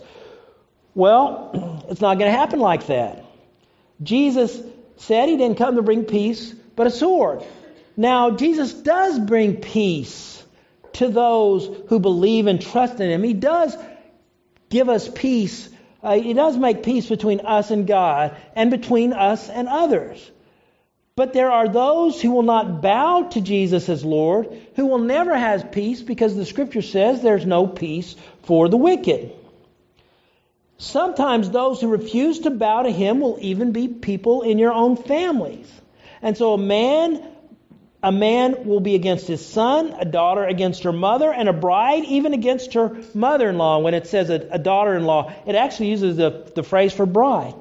Well, 0.94 1.84
it's 1.90 2.00
not 2.00 2.18
going 2.18 2.32
to 2.32 2.38
happen 2.38 2.58
like 2.58 2.86
that. 2.86 3.22
Jesus 4.02 4.58
said 4.96 5.28
he 5.28 5.36
didn't 5.36 5.58
come 5.58 5.76
to 5.76 5.82
bring 5.82 6.06
peace, 6.06 6.54
but 6.74 6.86
a 6.86 6.90
sword. 6.90 7.44
Now, 7.96 8.30
Jesus 8.32 8.72
does 8.72 9.18
bring 9.18 9.56
peace 9.56 10.44
to 10.94 11.08
those 11.08 11.68
who 11.88 11.98
believe 11.98 12.46
and 12.46 12.60
trust 12.60 13.00
in 13.00 13.10
him. 13.10 13.22
He 13.22 13.34
does 13.34 13.76
give 14.68 14.88
us 14.88 15.08
peace. 15.08 15.68
Uh, 16.02 16.18
he 16.18 16.34
does 16.34 16.56
make 16.56 16.82
peace 16.82 17.08
between 17.08 17.40
us 17.40 17.70
and 17.70 17.86
God 17.86 18.36
and 18.54 18.70
between 18.70 19.12
us 19.12 19.48
and 19.48 19.68
others. 19.68 20.30
But 21.16 21.32
there 21.32 21.50
are 21.50 21.68
those 21.68 22.20
who 22.20 22.30
will 22.30 22.42
not 22.42 22.82
bow 22.82 23.22
to 23.30 23.40
Jesus 23.40 23.88
as 23.88 24.04
Lord, 24.04 24.48
who 24.74 24.86
will 24.86 24.98
never 24.98 25.34
have 25.34 25.72
peace 25.72 26.02
because 26.02 26.36
the 26.36 26.44
scripture 26.44 26.82
says 26.82 27.22
there's 27.22 27.46
no 27.46 27.66
peace 27.66 28.16
for 28.42 28.68
the 28.68 28.76
wicked. 28.76 29.32
Sometimes 30.76 31.48
those 31.48 31.80
who 31.80 31.88
refuse 31.88 32.40
to 32.40 32.50
bow 32.50 32.82
to 32.82 32.90
him 32.90 33.20
will 33.20 33.38
even 33.40 33.72
be 33.72 33.88
people 33.88 34.42
in 34.42 34.58
your 34.58 34.72
own 34.72 34.96
families. 34.96 35.72
And 36.20 36.36
so 36.36 36.52
a 36.52 36.58
man 36.58 37.22
a 38.06 38.12
man 38.12 38.66
will 38.66 38.78
be 38.78 38.94
against 38.94 39.26
his 39.26 39.44
son, 39.44 39.92
a 39.98 40.04
daughter 40.04 40.44
against 40.44 40.84
her 40.84 40.92
mother, 40.92 41.32
and 41.32 41.48
a 41.48 41.52
bride 41.52 42.04
even 42.04 42.34
against 42.34 42.74
her 42.74 42.96
mother 43.14 43.50
in 43.50 43.58
law. 43.58 43.80
When 43.80 43.94
it 43.94 44.06
says 44.06 44.30
a, 44.30 44.46
a 44.52 44.60
daughter 44.60 44.94
in 44.94 45.06
law, 45.06 45.34
it 45.44 45.56
actually 45.56 45.90
uses 45.90 46.16
the, 46.16 46.48
the 46.54 46.62
phrase 46.62 46.92
for 46.92 47.04
bride. 47.04 47.54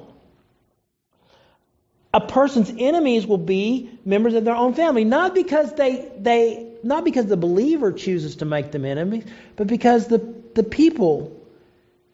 A 2.13 2.21
person's 2.21 2.71
enemies 2.77 3.25
will 3.25 3.39
be 3.39 3.89
members 4.05 4.35
of 4.35 4.45
their 4.45 4.55
own 4.55 4.75
family, 4.75 5.03
not 5.03 5.33
because 5.33 5.73
they, 5.73 6.11
they 6.19 6.73
not 6.83 7.05
because 7.05 7.25
the 7.25 7.37
believer 7.37 7.91
chooses 7.91 8.35
to 8.35 8.45
make 8.45 8.71
them 8.71 8.85
enemies, 8.85 9.25
but 9.55 9.65
because 9.65 10.05
the, 10.05 10.19
the 10.53 10.63
people 10.63 11.43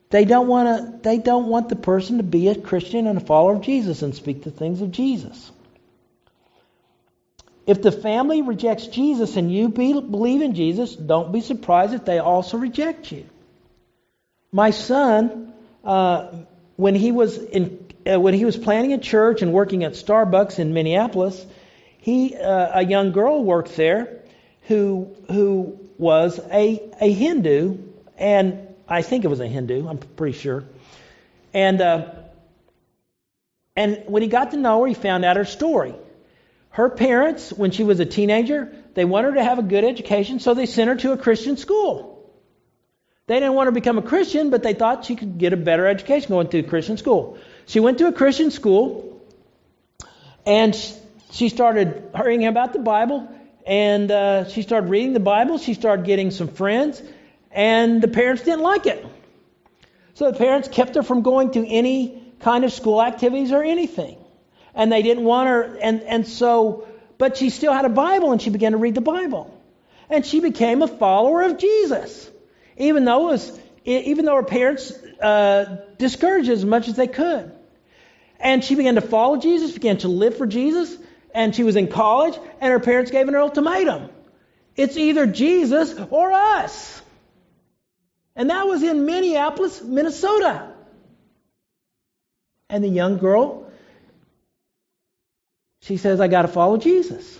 they 0.10 0.24
don't 0.24 0.48
want 0.48 0.70
to 0.70 1.00
they 1.04 1.18
don't 1.18 1.48
want 1.48 1.68
the 1.68 1.76
person 1.76 2.16
to 2.16 2.24
be 2.24 2.48
a 2.48 2.56
Christian 2.56 3.08
and 3.08 3.18
a 3.18 3.26
follower 3.26 3.56
of 3.56 3.62
Jesus 3.62 4.04
and 4.04 4.16
speak 4.16 4.44
the 4.44 4.52
things 4.52 4.82
of 4.82 4.92
Jesus. 4.92 5.52
If 7.68 7.82
the 7.82 7.92
family 7.92 8.42
rejects 8.42 8.88
Jesus 8.88 9.38
and 9.38 9.52
you 9.52 9.70
be, 9.70 9.94
believe 9.94 10.42
in 10.42 10.56
Jesus, 10.56 10.96
don't 10.96 11.32
be 11.32 11.42
surprised 11.42 11.94
if 11.94 12.06
they 12.06 12.20
also 12.20 12.58
reject 12.58 13.12
you. 13.12 13.26
My 14.52 14.72
son, 14.72 15.54
uh, 15.84 16.28
when 16.76 16.96
he 16.96 17.12
was 17.12 17.38
in, 17.38 17.86
uh, 18.12 18.20
when 18.20 18.34
he 18.34 18.46
was 18.46 18.58
planning 18.58 18.94
a 18.94 18.98
church 18.98 19.42
and 19.42 19.54
working 19.54 19.84
at 19.84 19.94
Starbucks 19.94 20.58
in 20.58 20.74
Minneapolis, 20.74 21.46
he 22.00 22.36
uh, 22.36 22.80
a 22.80 22.84
young 22.84 23.12
girl 23.12 23.44
worked 23.44 23.76
there 23.76 24.22
who 24.64 25.16
who 25.28 25.80
was 25.98 26.40
a 26.52 26.82
a 27.00 27.12
Hindu, 27.12 27.78
and 28.18 28.68
I 28.88 29.04
think 29.04 29.24
it 29.24 29.28
was 29.28 29.40
a 29.40 29.48
Hindu. 29.48 29.88
I'm 29.88 29.98
pretty 29.98 30.38
sure, 30.38 30.64
and. 31.54 31.82
Uh, 31.82 32.06
and 33.74 34.04
when 34.08 34.22
he 34.22 34.28
got 34.28 34.52
to 34.52 34.58
know 34.58 34.82
her, 34.82 34.88
he 34.88 34.94
found 34.94 35.24
out 35.24 35.38
her 35.38 35.46
story. 35.46 35.96
Her 36.72 36.90
parents, 36.90 37.52
when 37.52 37.72
she 37.72 37.84
was 37.84 38.00
a 38.00 38.06
teenager, 38.06 38.74
they 38.94 39.04
wanted 39.04 39.30
her 39.30 39.36
to 39.36 39.44
have 39.44 39.60
a 39.60 39.64
good 39.64 39.84
education, 39.84 40.40
so 40.40 40.54
they 40.54 40.66
sent 40.66 40.88
her 40.88 40.96
to 40.96 41.12
a 41.12 41.18
Christian 41.18 41.58
school. 41.58 42.32
They 43.28 43.36
didn't 43.36 43.56
want 43.56 43.68
her 43.68 43.72
to 43.72 43.76
become 43.76 43.98
a 43.98 44.02
Christian, 44.02 44.50
but 44.50 44.64
they 44.64 44.74
thought 44.74 45.04
she 45.04 45.18
could 45.18 45.38
get 45.38 45.52
a 45.52 45.58
better 45.58 45.86
education 45.86 46.30
going 46.30 46.48
to 46.48 46.60
a 46.60 46.64
Christian 46.64 46.96
school. 46.96 47.38
She 47.66 47.82
went 47.82 47.98
to 47.98 48.08
a 48.08 48.14
Christian 48.14 48.52
school, 48.52 49.22
and 50.46 50.74
she 51.32 51.50
started 51.50 52.10
hurrying 52.16 52.46
about 52.46 52.72
the 52.72 52.80
Bible, 52.80 53.30
and 53.68 54.10
uh, 54.10 54.48
she 54.48 54.62
started 54.62 54.90
reading 54.90 55.12
the 55.12 55.20
Bible. 55.20 55.58
She 55.58 55.74
started 55.74 56.06
getting 56.06 56.32
some 56.32 56.48
friends, 56.48 57.02
and 57.52 58.02
the 58.02 58.08
parents 58.08 58.44
didn't 58.44 58.62
like 58.62 58.86
it. 58.86 59.06
So 60.14 60.32
the 60.32 60.38
parents 60.38 60.70
kept 60.70 60.96
her 60.96 61.04
from 61.04 61.22
going 61.22 61.52
to 61.52 61.68
any 61.68 62.34
kind 62.40 62.64
of 62.64 62.72
school 62.72 63.02
activities 63.02 63.52
or 63.52 63.62
anything 63.62 64.21
and 64.74 64.92
they 64.92 65.02
didn't 65.02 65.24
want 65.24 65.50
her 65.50 65.78
and 65.82 66.02
and 66.04 66.28
so 66.28 66.88
but 67.18 67.38
she 67.38 67.50
still 67.50 67.74
had 67.74 67.86
a 67.86 67.90
bible 67.90 68.32
and 68.32 68.42
she 68.42 68.50
began 68.50 68.72
to 68.72 68.80
read 68.80 68.96
the 68.96 69.02
bible. 69.02 69.56
And 70.10 70.26
she 70.26 70.40
became 70.40 70.82
a 70.82 70.88
follower 70.88 71.44
of 71.44 71.58
jesus. 71.58 72.30
Even 72.78 73.06
though 73.06 73.30
it 73.30 73.32
was 73.34 73.60
even 73.86 74.26
though 74.26 74.36
her 74.36 74.44
parents 74.44 74.92
uh, 75.22 75.78
discouraged 75.98 76.50
as 76.50 76.66
much 76.66 76.88
as 76.88 76.96
they 76.96 77.08
could. 77.08 77.52
And 78.40 78.64
she 78.64 78.76
began 78.76 78.96
to 78.96 79.02
follow 79.02 79.38
jesus 79.38 79.72
began 79.72 79.98
to 79.98 80.08
live 80.08 80.38
for 80.38 80.48
jesus 80.48 80.98
and 81.34 81.56
she 81.56 81.64
was 81.64 81.76
in 81.76 81.88
college 81.88 82.38
and 82.60 82.72
her 82.72 82.80
parents 82.80 83.12
gave 83.12 83.28
an 83.28 83.36
ultimatum. 83.36 84.10
It's 84.76 84.98
either 84.98 85.28
jesus 85.28 85.94
or 86.10 86.32
us. 86.32 87.02
And 88.36 88.50
that 88.50 88.68
was 88.68 88.82
in 88.82 89.06
minneapolis 89.06 89.82
minnesota. 89.84 90.74
And 92.68 92.84
the 92.84 92.90
young 92.90 93.18
girl 93.18 93.61
she 95.82 95.98
says, 95.98 96.20
I 96.20 96.28
got 96.28 96.44
to 96.44 96.48
follow 96.48 96.78
Jesus. 96.78 97.40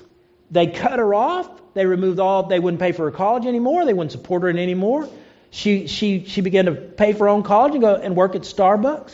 They 0.50 0.68
cut 0.68 1.00
her 1.00 1.14
off. 1.14 1.50
They 1.74 1.86
removed 1.86 2.20
all, 2.20 2.44
they 2.44 2.60
wouldn't 2.60 2.82
pay 2.82 2.92
for 2.92 3.06
her 3.06 3.12
college 3.12 3.46
anymore. 3.46 3.86
They 3.86 3.94
wouldn't 3.94 4.12
support 4.12 4.42
her 4.44 4.50
anymore. 4.50 5.08
She, 5.52 5.88
she, 5.88 6.26
she 6.26 6.42
began 6.42 6.66
to 6.66 6.74
pay 6.74 7.14
for 7.14 7.26
her 7.26 7.30
own 7.30 7.44
college 7.44 7.74
and 7.74 7.82
go 7.82 7.96
and 7.96 8.16
work 8.16 8.36
at 8.36 8.42
Starbucks. 8.42 9.14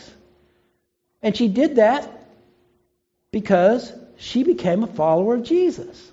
And 1.22 1.36
she 1.36 1.48
did 1.48 1.76
that 1.76 2.28
because 3.30 3.92
she 4.16 4.42
became 4.42 4.82
a 4.82 4.86
follower 4.86 5.34
of 5.34 5.44
Jesus. 5.44 6.10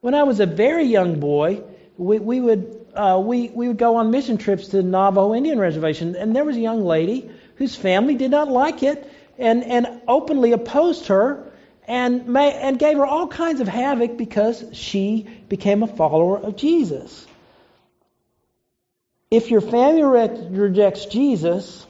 When 0.00 0.14
I 0.14 0.24
was 0.24 0.40
a 0.40 0.46
very 0.46 0.84
young 0.84 1.18
boy, 1.18 1.62
we, 1.96 2.18
we 2.18 2.40
would 2.40 2.86
uh, 2.94 3.20
we, 3.22 3.48
we 3.48 3.68
would 3.68 3.76
go 3.76 3.96
on 3.96 4.10
mission 4.10 4.38
trips 4.38 4.68
to 4.68 4.78
the 4.78 4.82
Navajo 4.82 5.34
Indian 5.34 5.58
Reservation, 5.58 6.16
and 6.16 6.34
there 6.34 6.44
was 6.44 6.56
a 6.56 6.60
young 6.60 6.82
lady 6.82 7.30
whose 7.56 7.76
family 7.76 8.14
did 8.14 8.30
not 8.30 8.48
like 8.48 8.82
it 8.82 9.12
and, 9.38 9.64
and 9.64 10.00
openly 10.08 10.52
opposed 10.52 11.08
her 11.08 11.45
and, 11.86 12.28
may, 12.28 12.52
and 12.52 12.78
gave 12.78 12.96
her 12.96 13.06
all 13.06 13.28
kinds 13.28 13.60
of 13.60 13.68
havoc 13.68 14.16
because 14.16 14.64
she 14.72 15.26
became 15.48 15.82
a 15.82 15.86
follower 15.86 16.38
of 16.38 16.56
Jesus. 16.56 17.26
If 19.30 19.50
your 19.50 19.60
family 19.60 20.02
rejects 20.50 21.06
Jesus, 21.06 21.86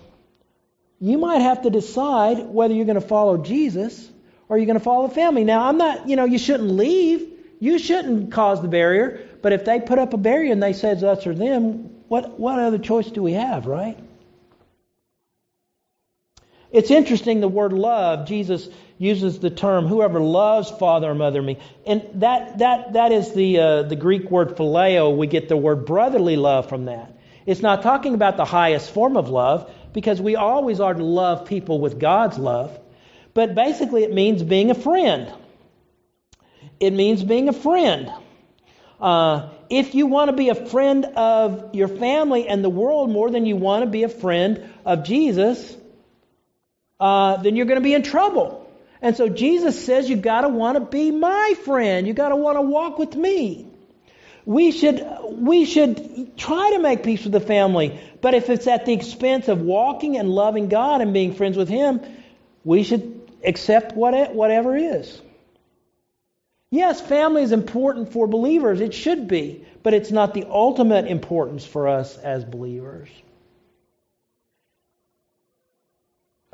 you 1.00 1.18
might 1.18 1.40
have 1.40 1.62
to 1.62 1.70
decide 1.70 2.38
whether 2.38 2.74
you're 2.74 2.86
going 2.86 3.00
to 3.00 3.06
follow 3.06 3.36
Jesus 3.38 4.10
or 4.48 4.56
you're 4.56 4.66
going 4.66 4.78
to 4.78 4.84
follow 4.84 5.08
the 5.08 5.14
family. 5.14 5.44
Now, 5.44 5.68
I'm 5.68 5.78
not, 5.78 6.08
you 6.08 6.16
know, 6.16 6.24
you 6.24 6.38
shouldn't 6.38 6.70
leave 6.70 7.32
You 7.58 7.78
shouldn't 7.78 8.32
cause 8.32 8.60
the 8.60 8.68
barrier, 8.68 9.26
but 9.40 9.52
if 9.52 9.64
they 9.64 9.80
put 9.80 9.98
up 9.98 10.12
a 10.12 10.18
barrier 10.18 10.52
and 10.52 10.62
they 10.62 10.72
say 10.74 10.90
it's 10.90 11.02
us 11.02 11.26
or 11.26 11.34
them, 11.34 11.90
what, 12.08 12.38
what 12.38 12.58
other 12.58 12.78
choice 12.78 13.10
do 13.10 13.22
we 13.22 13.32
have, 13.32 13.66
right? 13.66 13.98
It's 16.70 16.90
interesting 16.90 17.40
the 17.40 17.48
word 17.48 17.72
love, 17.72 18.26
Jesus 18.26 18.68
uses 18.98 19.38
the 19.38 19.50
term 19.50 19.86
whoever 19.86 20.20
loves 20.20 20.70
father 20.70 21.10
or 21.10 21.14
mother 21.14 21.42
me. 21.42 21.58
And 21.86 22.02
that, 22.14 22.58
that, 22.58 22.94
that 22.94 23.12
is 23.12 23.32
the, 23.32 23.58
uh, 23.58 23.82
the 23.82 23.96
Greek 23.96 24.30
word 24.30 24.56
phileo. 24.56 25.16
We 25.16 25.26
get 25.26 25.48
the 25.48 25.56
word 25.56 25.84
brotherly 25.84 26.36
love 26.36 26.68
from 26.68 26.86
that. 26.86 27.12
It's 27.44 27.60
not 27.60 27.82
talking 27.82 28.14
about 28.14 28.36
the 28.36 28.44
highest 28.44 28.90
form 28.90 29.16
of 29.16 29.28
love 29.28 29.70
because 29.92 30.20
we 30.20 30.34
always 30.36 30.80
are 30.80 30.94
to 30.94 31.04
love 31.04 31.46
people 31.46 31.78
with 31.78 32.00
God's 32.00 32.38
love. 32.38 32.78
But 33.34 33.54
basically, 33.54 34.02
it 34.02 34.12
means 34.12 34.42
being 34.42 34.70
a 34.70 34.74
friend. 34.74 35.32
It 36.80 36.92
means 36.92 37.22
being 37.22 37.48
a 37.48 37.52
friend. 37.52 38.10
Uh, 39.00 39.50
if 39.68 39.94
you 39.94 40.06
want 40.06 40.30
to 40.30 40.36
be 40.36 40.48
a 40.48 40.54
friend 40.54 41.04
of 41.04 41.74
your 41.74 41.88
family 41.88 42.48
and 42.48 42.64
the 42.64 42.70
world 42.70 43.10
more 43.10 43.30
than 43.30 43.44
you 43.44 43.56
want 43.56 43.84
to 43.84 43.90
be 43.90 44.04
a 44.04 44.08
friend 44.08 44.68
of 44.84 45.04
Jesus, 45.04 45.76
uh, 46.98 47.36
then 47.38 47.56
you're 47.56 47.66
going 47.66 47.80
to 47.80 47.84
be 47.84 47.94
in 47.94 48.02
trouble. 48.02 48.70
And 49.02 49.16
so 49.16 49.28
Jesus 49.28 49.84
says 49.84 50.08
you 50.08 50.16
got 50.16 50.42
to 50.42 50.48
want 50.48 50.76
to 50.76 50.84
be 50.84 51.10
my 51.10 51.54
friend. 51.64 52.06
You 52.06 52.14
got 52.14 52.30
to 52.30 52.36
want 52.36 52.56
to 52.56 52.62
walk 52.62 52.98
with 52.98 53.14
me. 53.14 53.68
We 54.44 54.70
should 54.70 55.04
we 55.30 55.64
should 55.64 56.36
try 56.36 56.70
to 56.70 56.78
make 56.78 57.02
peace 57.02 57.24
with 57.24 57.32
the 57.32 57.40
family, 57.40 58.00
but 58.20 58.34
if 58.34 58.48
it's 58.48 58.68
at 58.68 58.86
the 58.86 58.92
expense 58.92 59.48
of 59.48 59.60
walking 59.60 60.16
and 60.16 60.30
loving 60.30 60.68
God 60.68 61.00
and 61.00 61.12
being 61.12 61.34
friends 61.34 61.56
with 61.56 61.68
Him, 61.68 62.00
we 62.62 62.84
should 62.84 63.28
accept 63.44 63.96
what 63.96 64.34
whatever 64.34 64.76
is. 64.76 65.20
Yes, 66.70 67.00
family 67.00 67.42
is 67.42 67.52
important 67.52 68.12
for 68.12 68.28
believers. 68.28 68.80
It 68.80 68.94
should 68.94 69.26
be, 69.26 69.64
but 69.82 69.94
it's 69.94 70.12
not 70.12 70.32
the 70.32 70.46
ultimate 70.48 71.06
importance 71.06 71.64
for 71.64 71.88
us 71.88 72.16
as 72.16 72.44
believers. 72.44 73.08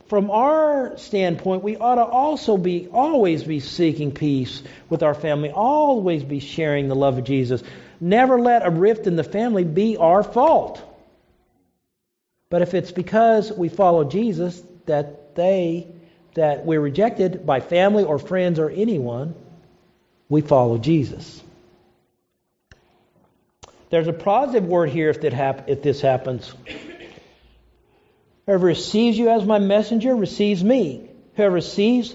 From 0.06 0.30
our 0.30 0.98
standpoint, 0.98 1.62
we 1.62 1.76
ought 1.76 1.94
to 1.94 2.04
also 2.04 2.56
be 2.56 2.88
always 2.92 3.44
be 3.44 3.60
seeking 3.60 4.12
peace 4.12 4.62
with 4.90 5.02
our 5.02 5.14
family, 5.14 5.50
always 5.50 6.22
be 6.22 6.40
sharing 6.40 6.88
the 6.88 6.94
love 6.94 7.18
of 7.18 7.24
Jesus. 7.24 7.62
Never 8.00 8.38
let 8.38 8.66
a 8.66 8.70
rift 8.70 9.06
in 9.06 9.16
the 9.16 9.24
family 9.24 9.64
be 9.64 9.96
our 9.96 10.22
fault. 10.22 10.82
But 12.50 12.62
if 12.62 12.74
it's 12.74 12.92
because 12.92 13.50
we 13.50 13.70
follow 13.70 14.04
Jesus 14.04 14.62
that 14.86 15.34
they 15.34 15.86
that 16.34 16.64
we're 16.64 16.80
rejected 16.80 17.44
by 17.46 17.60
family 17.60 18.04
or 18.04 18.18
friends 18.18 18.58
or 18.58 18.70
anyone, 18.70 19.34
we 20.28 20.40
follow 20.40 20.78
Jesus. 20.78 21.42
There's 23.90 24.08
a 24.08 24.12
positive 24.14 24.64
word 24.64 24.88
here 24.88 25.10
if, 25.10 25.20
that 25.20 25.34
hap- 25.34 25.68
if 25.68 25.82
this 25.82 26.00
happens. 26.00 26.54
Whoever 28.46 28.66
receives 28.66 29.16
you 29.16 29.30
as 29.30 29.44
my 29.44 29.58
messenger 29.58 30.14
receives 30.14 30.64
me. 30.64 31.08
Whoever 31.36 31.54
receives 31.54 32.14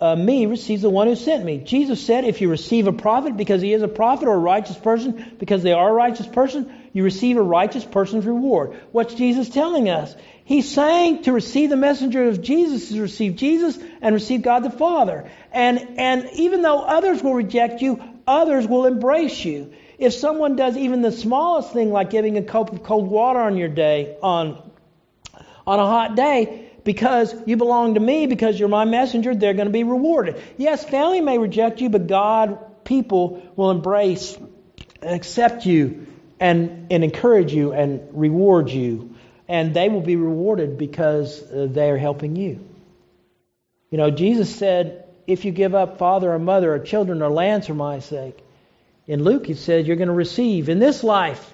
uh, 0.00 0.16
me 0.16 0.46
receives 0.46 0.82
the 0.82 0.90
one 0.90 1.06
who 1.06 1.14
sent 1.14 1.44
me. 1.44 1.58
Jesus 1.58 2.04
said, 2.04 2.24
if 2.24 2.40
you 2.40 2.50
receive 2.50 2.88
a 2.88 2.92
prophet 2.92 3.36
because 3.36 3.62
he 3.62 3.72
is 3.72 3.82
a 3.82 3.88
prophet 3.88 4.26
or 4.26 4.34
a 4.34 4.38
righteous 4.38 4.76
person 4.76 5.36
because 5.38 5.62
they 5.62 5.72
are 5.72 5.88
a 5.88 5.92
righteous 5.92 6.26
person, 6.26 6.72
you 6.92 7.04
receive 7.04 7.36
a 7.36 7.42
righteous 7.42 7.84
person's 7.84 8.26
reward. 8.26 8.80
What's 8.90 9.14
Jesus 9.14 9.48
telling 9.48 9.88
us? 9.88 10.14
He's 10.44 10.70
saying 10.70 11.22
to 11.22 11.32
receive 11.32 11.70
the 11.70 11.76
messenger 11.76 12.28
of 12.28 12.42
Jesus 12.42 12.90
is 12.90 12.98
receive 12.98 13.36
Jesus 13.36 13.78
and 14.00 14.12
receive 14.12 14.42
God 14.42 14.64
the 14.64 14.70
Father. 14.70 15.30
And, 15.52 15.98
and 15.98 16.28
even 16.34 16.62
though 16.62 16.80
others 16.80 17.22
will 17.22 17.34
reject 17.34 17.80
you, 17.80 18.02
others 18.26 18.66
will 18.66 18.86
embrace 18.86 19.44
you. 19.44 19.72
If 19.98 20.14
someone 20.14 20.56
does 20.56 20.76
even 20.76 21.00
the 21.00 21.12
smallest 21.12 21.72
thing 21.72 21.92
like 21.92 22.10
giving 22.10 22.36
a 22.36 22.42
cup 22.42 22.72
of 22.72 22.82
cold 22.82 23.08
water 23.08 23.38
on 23.38 23.56
your 23.56 23.68
day, 23.68 24.16
on, 24.20 24.71
on 25.66 25.78
a 25.78 25.86
hot 25.86 26.16
day, 26.16 26.70
because 26.84 27.34
you 27.46 27.56
belong 27.56 27.94
to 27.94 28.00
me, 28.00 28.26
because 28.26 28.58
you're 28.58 28.68
my 28.68 28.84
messenger, 28.84 29.34
they're 29.34 29.54
going 29.54 29.66
to 29.66 29.72
be 29.72 29.84
rewarded. 29.84 30.40
Yes, 30.56 30.84
family 30.84 31.20
may 31.20 31.38
reject 31.38 31.80
you, 31.80 31.88
but 31.90 32.06
God, 32.06 32.84
people 32.84 33.42
will 33.56 33.70
embrace 33.70 34.36
and 35.00 35.14
accept 35.14 35.66
you 35.66 36.06
and, 36.40 36.88
and 36.90 37.04
encourage 37.04 37.52
you 37.52 37.72
and 37.72 38.08
reward 38.12 38.70
you. 38.70 39.14
And 39.48 39.74
they 39.74 39.88
will 39.88 40.00
be 40.00 40.16
rewarded 40.16 40.78
because 40.78 41.42
uh, 41.42 41.68
they 41.70 41.90
are 41.90 41.98
helping 41.98 42.36
you. 42.36 42.66
You 43.90 43.98
know, 43.98 44.10
Jesus 44.10 44.54
said, 44.54 45.04
if 45.26 45.44
you 45.44 45.52
give 45.52 45.74
up 45.74 45.98
father 45.98 46.32
or 46.32 46.38
mother 46.38 46.72
or 46.72 46.78
children 46.78 47.22
or 47.22 47.28
lands 47.28 47.66
for 47.66 47.74
my 47.74 48.00
sake, 48.00 48.38
in 49.06 49.22
Luke 49.22 49.46
he 49.46 49.54
said 49.54 49.86
you're 49.86 49.96
going 49.96 50.08
to 50.08 50.14
receive 50.14 50.68
in 50.68 50.78
this 50.78 51.02
life 51.02 51.52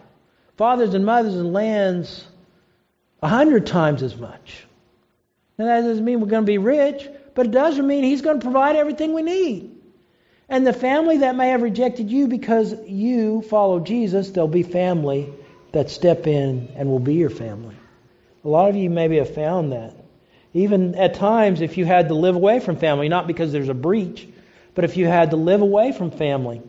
fathers 0.57 0.95
and 0.95 1.05
mothers 1.05 1.35
and 1.35 1.53
lands 1.53 2.25
a 3.23 3.29
hundred 3.29 3.67
times 3.67 4.03
as 4.03 4.17
much. 4.17 4.65
Now, 5.59 5.67
that 5.67 5.81
doesn't 5.83 6.05
mean 6.05 6.21
we're 6.21 6.29
going 6.29 6.45
to 6.45 6.51
be 6.51 6.59
rich, 6.59 7.09
but 7.35 7.47
it 7.47 7.53
does 7.53 7.79
mean 7.79 8.05
He's 8.05 8.23
going 8.23 8.39
to 8.39 8.45
provide 8.45 8.77
everything 8.77 9.13
we 9.13 9.23
need. 9.23 9.75
And 10.49 10.67
the 10.67 10.73
family 10.73 11.19
that 11.19 11.37
may 11.37 11.51
have 11.51 11.63
rejected 11.63 12.11
you 12.11 12.29
because 12.29 12.75
you 12.87 13.43
follow 13.43 13.81
Jesus, 13.81 14.31
there'll 14.31 14.49
be 14.49 14.63
family 14.63 15.33
that 15.73 15.91
step 15.91 16.27
in 16.27 16.73
and 16.77 16.89
will 16.89 17.01
be 17.01 17.15
your 17.15 17.31
family. 17.31 17.77
A 18.45 18.49
lot 18.49 18.71
of 18.71 18.77
you 18.77 18.89
maybe 18.89 19.17
have 19.19 19.35
found 19.35 19.73
that. 19.73 19.95
Even 20.55 20.95
at 20.95 21.15
times, 21.15 21.61
if 21.61 21.77
you 21.77 21.85
had 21.85 22.09
to 22.09 22.15
live 22.15 22.35
away 22.35 22.61
from 22.61 22.77
family, 22.77 23.09
not 23.09 23.27
because 23.27 23.53
there's 23.53 23.69
a 23.69 23.75
breach, 23.75 24.27
but 24.75 24.85
if 24.85 24.97
you 24.97 25.07
had 25.07 25.33
to 25.33 25.37
live 25.37 25.61
away 25.61 25.93
from 25.93 26.11
family, 26.11 26.63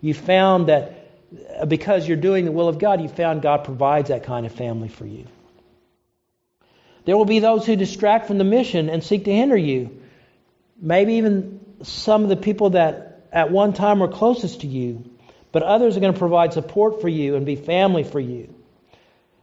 you 0.00 0.14
found 0.14 0.68
that 0.68 1.10
uh, 1.58 1.66
because 1.66 2.08
you're 2.08 2.16
doing 2.16 2.44
the 2.44 2.52
will 2.52 2.68
of 2.68 2.78
God, 2.78 3.00
you 3.00 3.08
found 3.08 3.42
God 3.42 3.64
provides 3.64 4.08
that 4.08 4.24
kind 4.24 4.44
of 4.44 4.52
family 4.52 4.88
for 4.88 5.06
you. 5.06 5.26
There 7.04 7.16
will 7.16 7.24
be 7.24 7.38
those 7.38 7.66
who 7.66 7.76
distract 7.76 8.26
from 8.26 8.38
the 8.38 8.44
mission 8.44 8.88
and 8.88 9.02
seek 9.02 9.24
to 9.24 9.32
hinder 9.32 9.56
you. 9.56 10.00
Maybe 10.80 11.14
even 11.14 11.60
some 11.82 12.22
of 12.22 12.28
the 12.28 12.36
people 12.36 12.70
that 12.70 13.26
at 13.32 13.50
one 13.50 13.72
time 13.72 14.00
were 14.00 14.08
closest 14.08 14.62
to 14.62 14.66
you, 14.66 15.04
but 15.52 15.62
others 15.62 15.96
are 15.96 16.00
going 16.00 16.12
to 16.12 16.18
provide 16.18 16.52
support 16.52 17.00
for 17.00 17.08
you 17.08 17.36
and 17.36 17.44
be 17.44 17.56
family 17.56 18.04
for 18.04 18.20
you. 18.20 18.54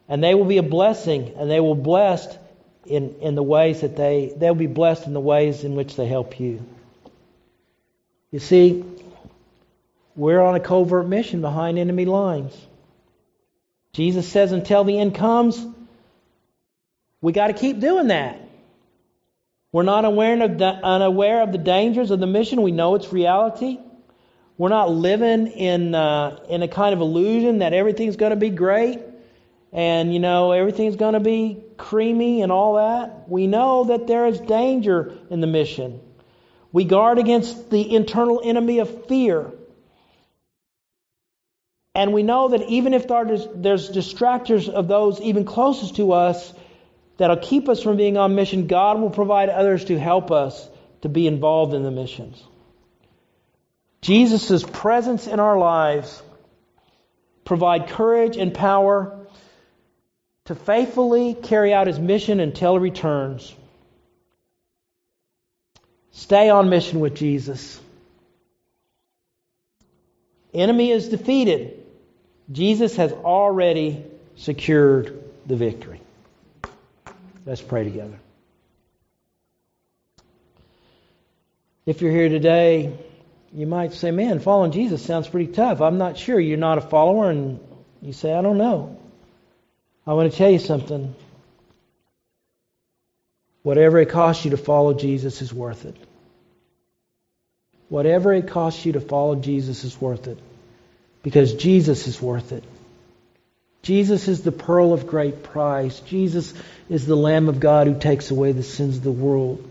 And 0.07 0.23
they 0.23 0.33
will 0.33 0.45
be 0.45 0.57
a 0.57 0.63
blessing, 0.63 1.33
and 1.37 1.49
they 1.49 1.59
will 1.59 1.75
blessed 1.75 2.37
in, 2.85 3.15
in 3.21 3.35
the 3.35 3.43
ways 3.43 3.81
that 3.81 3.95
they 3.95 4.33
they'll 4.35 4.55
be 4.55 4.67
blessed 4.67 5.07
in 5.07 5.13
the 5.13 5.21
ways 5.21 5.63
in 5.63 5.75
which 5.75 5.95
they 5.95 6.07
help 6.07 6.39
you. 6.39 6.65
You 8.31 8.39
see, 8.39 8.83
we're 10.15 10.41
on 10.41 10.55
a 10.55 10.59
covert 10.59 11.07
mission 11.07 11.41
behind 11.41 11.77
enemy 11.77 12.05
lines. 12.05 12.55
Jesus 13.93 14.27
says 14.27 14.51
until 14.51 14.83
the 14.83 14.99
end 14.99 15.15
comes, 15.15 15.65
we 17.21 17.31
got 17.31 17.47
to 17.47 17.53
keep 17.53 17.79
doing 17.79 18.07
that. 18.07 18.39
We're 19.71 19.83
not 19.83 20.05
aware 20.05 20.41
of 20.43 20.57
the, 20.57 20.65
unaware 20.65 21.41
of 21.41 21.51
the 21.51 21.57
dangers 21.57 22.11
of 22.11 22.19
the 22.19 22.27
mission. 22.27 22.61
We 22.61 22.71
know 22.71 22.95
it's 22.95 23.13
reality. 23.13 23.79
We're 24.57 24.69
not 24.69 24.91
living 24.91 25.47
in 25.47 25.95
uh, 25.95 26.39
in 26.49 26.61
a 26.61 26.67
kind 26.67 26.93
of 26.93 26.99
illusion 26.99 27.59
that 27.59 27.73
everything's 27.73 28.15
going 28.17 28.31
to 28.31 28.35
be 28.35 28.49
great 28.49 28.99
and 29.71 30.13
you 30.13 30.19
know 30.19 30.51
everything's 30.51 30.97
going 30.97 31.13
to 31.13 31.19
be 31.19 31.63
creamy 31.77 32.41
and 32.41 32.51
all 32.51 32.75
that. 32.75 33.29
We 33.29 33.47
know 33.47 33.85
that 33.85 34.07
there 34.07 34.27
is 34.27 34.39
danger 34.39 35.17
in 35.29 35.41
the 35.41 35.47
mission. 35.47 36.01
We 36.71 36.83
guard 36.83 37.17
against 37.17 37.69
the 37.69 37.95
internal 37.95 38.41
enemy 38.43 38.79
of 38.79 39.07
fear. 39.07 39.51
And 41.93 42.13
we 42.13 42.23
know 42.23 42.49
that 42.49 42.61
even 42.69 42.93
if 42.93 43.07
there's 43.07 43.89
distractors 43.89 44.69
of 44.69 44.87
those 44.87 45.19
even 45.19 45.43
closest 45.43 45.97
to 45.97 46.13
us, 46.13 46.53
that'll 47.21 47.37
keep 47.37 47.69
us 47.69 47.83
from 47.83 47.97
being 47.97 48.17
on 48.17 48.33
mission, 48.33 48.65
God 48.65 48.99
will 48.99 49.11
provide 49.11 49.49
others 49.49 49.85
to 49.85 49.99
help 49.99 50.31
us 50.31 50.67
to 51.03 51.09
be 51.09 51.27
involved 51.27 51.75
in 51.75 51.83
the 51.83 51.91
missions. 51.91 52.43
Jesus' 54.01 54.63
presence 54.63 55.27
in 55.27 55.39
our 55.39 55.59
lives 55.59 56.23
provide 57.45 57.89
courage 57.89 58.37
and 58.37 58.55
power 58.55 59.27
to 60.45 60.55
faithfully 60.55 61.35
carry 61.35 61.71
out 61.71 61.85
his 61.85 61.99
mission 61.99 62.39
until 62.39 62.73
he 62.73 62.79
returns. 62.79 63.53
Stay 66.09 66.49
on 66.49 66.69
mission 66.69 67.01
with 67.01 67.13
Jesus. 67.13 67.79
Enemy 70.55 70.89
is 70.89 71.09
defeated. 71.09 71.83
Jesus 72.51 72.95
has 72.95 73.11
already 73.13 74.05
secured 74.37 75.23
the 75.45 75.55
victory. 75.55 76.00
Let's 77.45 77.61
pray 77.61 77.83
together. 77.83 78.19
If 81.85 82.01
you're 82.01 82.11
here 82.11 82.29
today, 82.29 82.97
you 83.53 83.65
might 83.65 83.93
say, 83.93 84.11
Man, 84.11 84.39
following 84.39 84.71
Jesus 84.71 85.03
sounds 85.03 85.27
pretty 85.27 85.51
tough. 85.51 85.81
I'm 85.81 85.97
not 85.97 86.17
sure. 86.17 86.39
You're 86.39 86.57
not 86.57 86.77
a 86.77 86.81
follower, 86.81 87.29
and 87.31 87.59
you 88.01 88.13
say, 88.13 88.33
I 88.33 88.41
don't 88.41 88.57
know. 88.57 88.99
I 90.05 90.13
want 90.13 90.31
to 90.31 90.37
tell 90.37 90.51
you 90.51 90.59
something. 90.59 91.15
Whatever 93.63 93.99
it 93.99 94.09
costs 94.09 94.45
you 94.45 94.51
to 94.51 94.57
follow 94.57 94.93
Jesus 94.93 95.41
is 95.41 95.53
worth 95.53 95.85
it. 95.85 95.95
Whatever 97.89 98.33
it 98.33 98.47
costs 98.47 98.85
you 98.85 98.93
to 98.93 99.01
follow 99.01 99.35
Jesus 99.35 99.83
is 99.83 99.99
worth 99.99 100.27
it. 100.27 100.39
Because 101.23 101.53
Jesus 101.53 102.07
is 102.07 102.21
worth 102.21 102.51
it. 102.51 102.63
Jesus 103.81 104.27
is 104.27 104.43
the 104.43 104.51
pearl 104.51 104.93
of 104.93 105.07
great 105.07 105.43
price. 105.43 105.99
Jesus 106.01 106.53
is 106.89 107.05
the 107.05 107.15
Lamb 107.15 107.49
of 107.49 107.59
God 107.59 107.87
who 107.87 107.99
takes 107.99 108.29
away 108.29 108.51
the 108.51 108.63
sins 108.63 108.97
of 108.97 109.03
the 109.03 109.11
world. 109.11 109.67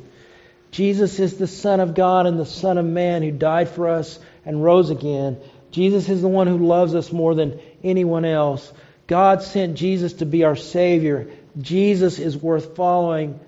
Jesus 0.73 1.19
is 1.21 1.37
the 1.37 1.47
Son 1.47 1.81
of 1.81 1.95
God 1.95 2.27
and 2.27 2.39
the 2.39 2.47
Son 2.47 2.79
of 2.79 2.85
Man 2.85 3.23
who 3.23 3.31
died 3.31 3.69
for 3.69 3.89
us 3.89 4.19
and 4.45 4.63
rose 4.63 4.91
again. 4.91 5.39
Jesus 5.71 6.09
is 6.09 6.23
the 6.23 6.29
one 6.29 6.47
who 6.47 6.59
loves 6.59 6.95
us 6.95 7.13
more 7.13 7.35
than 7.35 7.61
anyone 7.85 8.25
else. 8.25 8.73
God 9.07 9.43
sent 9.43 9.77
Jesus 9.77 10.15
to 10.15 10.27
be 10.27 10.45
our 10.45 10.57
Savior. 10.57 11.29
Jesus 11.59 12.19
is 12.19 12.37
worth 12.37 12.77
following. 12.77 13.39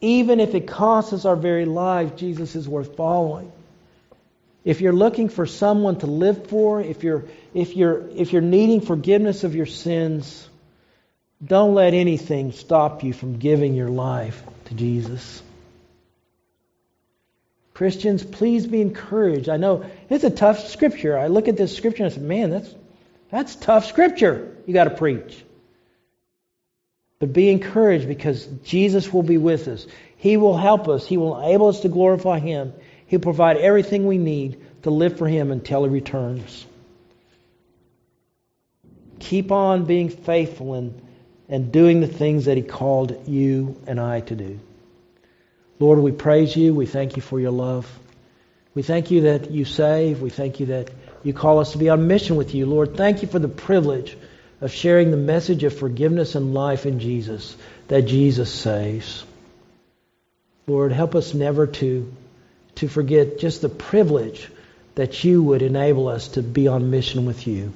Even 0.00 0.40
if 0.40 0.54
it 0.54 0.66
costs 0.66 1.12
us 1.12 1.24
our 1.24 1.36
very 1.36 1.64
life, 1.64 2.16
Jesus 2.16 2.54
is 2.54 2.68
worth 2.68 2.96
following. 2.96 3.52
If 4.68 4.82
you're 4.82 4.92
looking 4.92 5.30
for 5.30 5.46
someone 5.46 5.96
to 6.00 6.06
live 6.06 6.48
for, 6.48 6.82
if 6.82 7.02
you're, 7.02 7.24
if 7.54 7.74
you're, 7.74 8.06
if 8.10 8.34
you're 8.34 8.42
needing 8.42 8.82
forgiveness 8.82 9.42
of 9.42 9.54
your 9.54 9.64
sins, 9.64 10.46
don't 11.42 11.72
let 11.72 11.94
anything 11.94 12.52
stop 12.52 13.02
you 13.02 13.14
from 13.14 13.38
giving 13.38 13.72
your 13.72 13.88
life 13.88 14.42
to 14.66 14.74
Jesus. 14.74 15.42
Christians, 17.72 18.22
please 18.22 18.66
be 18.66 18.82
encouraged. 18.82 19.48
I 19.48 19.56
know 19.56 19.86
it's 20.10 20.24
a 20.24 20.30
tough 20.30 20.68
scripture. 20.68 21.16
I 21.16 21.28
look 21.28 21.48
at 21.48 21.56
this 21.56 21.74
scripture 21.74 22.04
and 22.04 22.12
I 22.12 22.14
say, 22.14 22.20
man, 22.20 22.50
that's, 22.50 22.74
that's 23.30 23.56
tough 23.56 23.86
scripture 23.86 24.54
you 24.66 24.74
got 24.74 24.84
to 24.84 24.90
preach. 24.90 25.42
But 27.20 27.32
be 27.32 27.48
encouraged 27.48 28.06
because 28.06 28.44
Jesus 28.64 29.10
will 29.10 29.22
be 29.22 29.38
with 29.38 29.66
us. 29.66 29.86
He 30.18 30.36
will 30.36 30.58
help 30.58 30.88
us. 30.88 31.06
He 31.06 31.16
will 31.16 31.40
enable 31.40 31.68
us 31.68 31.80
to 31.80 31.88
glorify 31.88 32.38
Him. 32.38 32.74
He'll 33.08 33.20
provide 33.20 33.56
everything 33.56 34.06
we 34.06 34.18
need 34.18 34.60
to 34.82 34.90
live 34.90 35.18
for 35.18 35.26
Him 35.26 35.50
until 35.50 35.84
He 35.84 35.90
returns. 35.90 36.66
Keep 39.18 39.50
on 39.50 39.84
being 39.84 40.10
faithful 40.10 40.74
and, 40.74 41.02
and 41.48 41.72
doing 41.72 42.00
the 42.00 42.06
things 42.06 42.44
that 42.44 42.56
He 42.56 42.62
called 42.62 43.28
you 43.28 43.80
and 43.86 43.98
I 43.98 44.20
to 44.20 44.36
do. 44.36 44.60
Lord, 45.80 45.98
we 45.98 46.12
praise 46.12 46.54
you. 46.56 46.74
We 46.74 46.86
thank 46.86 47.16
you 47.16 47.22
for 47.22 47.40
your 47.40 47.50
love. 47.50 47.88
We 48.74 48.82
thank 48.82 49.10
you 49.10 49.22
that 49.22 49.50
you 49.50 49.64
save. 49.64 50.20
We 50.20 50.30
thank 50.30 50.60
you 50.60 50.66
that 50.66 50.90
you 51.22 51.32
call 51.32 51.58
us 51.58 51.72
to 51.72 51.78
be 51.78 51.88
on 51.88 52.06
mission 52.06 52.36
with 52.36 52.54
you. 52.54 52.66
Lord, 52.66 52.96
thank 52.96 53.22
you 53.22 53.28
for 53.28 53.38
the 53.38 53.48
privilege 53.48 54.16
of 54.60 54.72
sharing 54.72 55.10
the 55.10 55.16
message 55.16 55.64
of 55.64 55.76
forgiveness 55.76 56.34
and 56.34 56.54
life 56.54 56.84
in 56.84 57.00
Jesus, 57.00 57.56
that 57.88 58.02
Jesus 58.02 58.52
saves. 58.52 59.24
Lord, 60.66 60.92
help 60.92 61.14
us 61.14 61.32
never 61.32 61.66
to, 61.66 62.12
to 62.78 62.88
forget 62.88 63.38
just 63.38 63.60
the 63.60 63.68
privilege 63.68 64.48
that 64.94 65.22
you 65.24 65.42
would 65.42 65.62
enable 65.62 66.08
us 66.08 66.28
to 66.28 66.42
be 66.42 66.68
on 66.68 66.90
mission 66.90 67.24
with 67.24 67.46
you. 67.46 67.72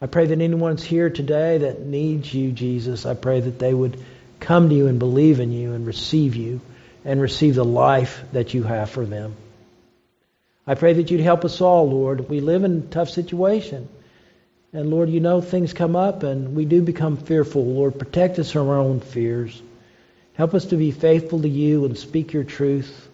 I 0.00 0.06
pray 0.06 0.26
that 0.26 0.40
anyone's 0.40 0.82
here 0.82 1.10
today 1.10 1.58
that 1.58 1.80
needs 1.80 2.32
you, 2.32 2.50
Jesus, 2.50 3.06
I 3.06 3.14
pray 3.14 3.40
that 3.40 3.58
they 3.58 3.72
would 3.72 4.00
come 4.40 4.68
to 4.68 4.74
you 4.74 4.88
and 4.88 4.98
believe 4.98 5.38
in 5.38 5.52
you 5.52 5.74
and 5.74 5.86
receive 5.86 6.34
you 6.34 6.60
and 7.04 7.20
receive 7.20 7.54
the 7.54 7.64
life 7.64 8.22
that 8.32 8.54
you 8.54 8.62
have 8.62 8.90
for 8.90 9.04
them. 9.04 9.36
I 10.66 10.74
pray 10.74 10.92
that 10.94 11.10
you'd 11.10 11.20
help 11.20 11.44
us 11.44 11.60
all, 11.60 11.88
Lord. 11.90 12.28
We 12.28 12.40
live 12.40 12.64
in 12.64 12.78
a 12.78 12.92
tough 12.92 13.10
situation. 13.10 13.88
And 14.72 14.90
Lord, 14.90 15.10
you 15.10 15.20
know 15.20 15.40
things 15.40 15.72
come 15.72 15.96
up 15.96 16.22
and 16.22 16.54
we 16.56 16.64
do 16.64 16.82
become 16.82 17.16
fearful. 17.16 17.64
Lord, 17.64 17.98
protect 17.98 18.38
us 18.38 18.50
from 18.50 18.68
our 18.68 18.78
own 18.78 19.00
fears. 19.00 19.60
Help 20.34 20.54
us 20.54 20.66
to 20.66 20.76
be 20.76 20.92
faithful 20.92 21.42
to 21.42 21.48
you 21.48 21.84
and 21.84 21.98
speak 21.98 22.32
your 22.32 22.44
truth 22.44 23.08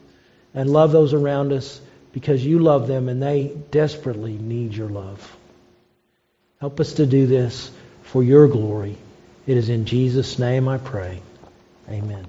and 0.59 0.69
love 0.69 0.91
those 0.91 1.15
around 1.15 1.53
us 1.53 1.81
because 2.13 2.45
you 2.45 2.59
love 2.59 2.89
them 2.89 3.09
and 3.09 3.23
they 3.23 3.57
desperately 3.71 4.33
need 4.33 4.75
your 4.75 4.89
love. 4.89 5.37
Help 6.59 6.81
us 6.81 6.95
to 6.95 7.07
do 7.07 7.29
this 7.29 7.71
for 8.03 8.25
your 8.25 8.49
glory. 8.49 8.97
It 9.47 9.57
is 9.57 9.69
in 9.69 9.85
Jesus' 9.85 10.37
name 10.37 10.67
I 10.67 10.79
pray. 10.79 11.23
Amen. 11.89 12.27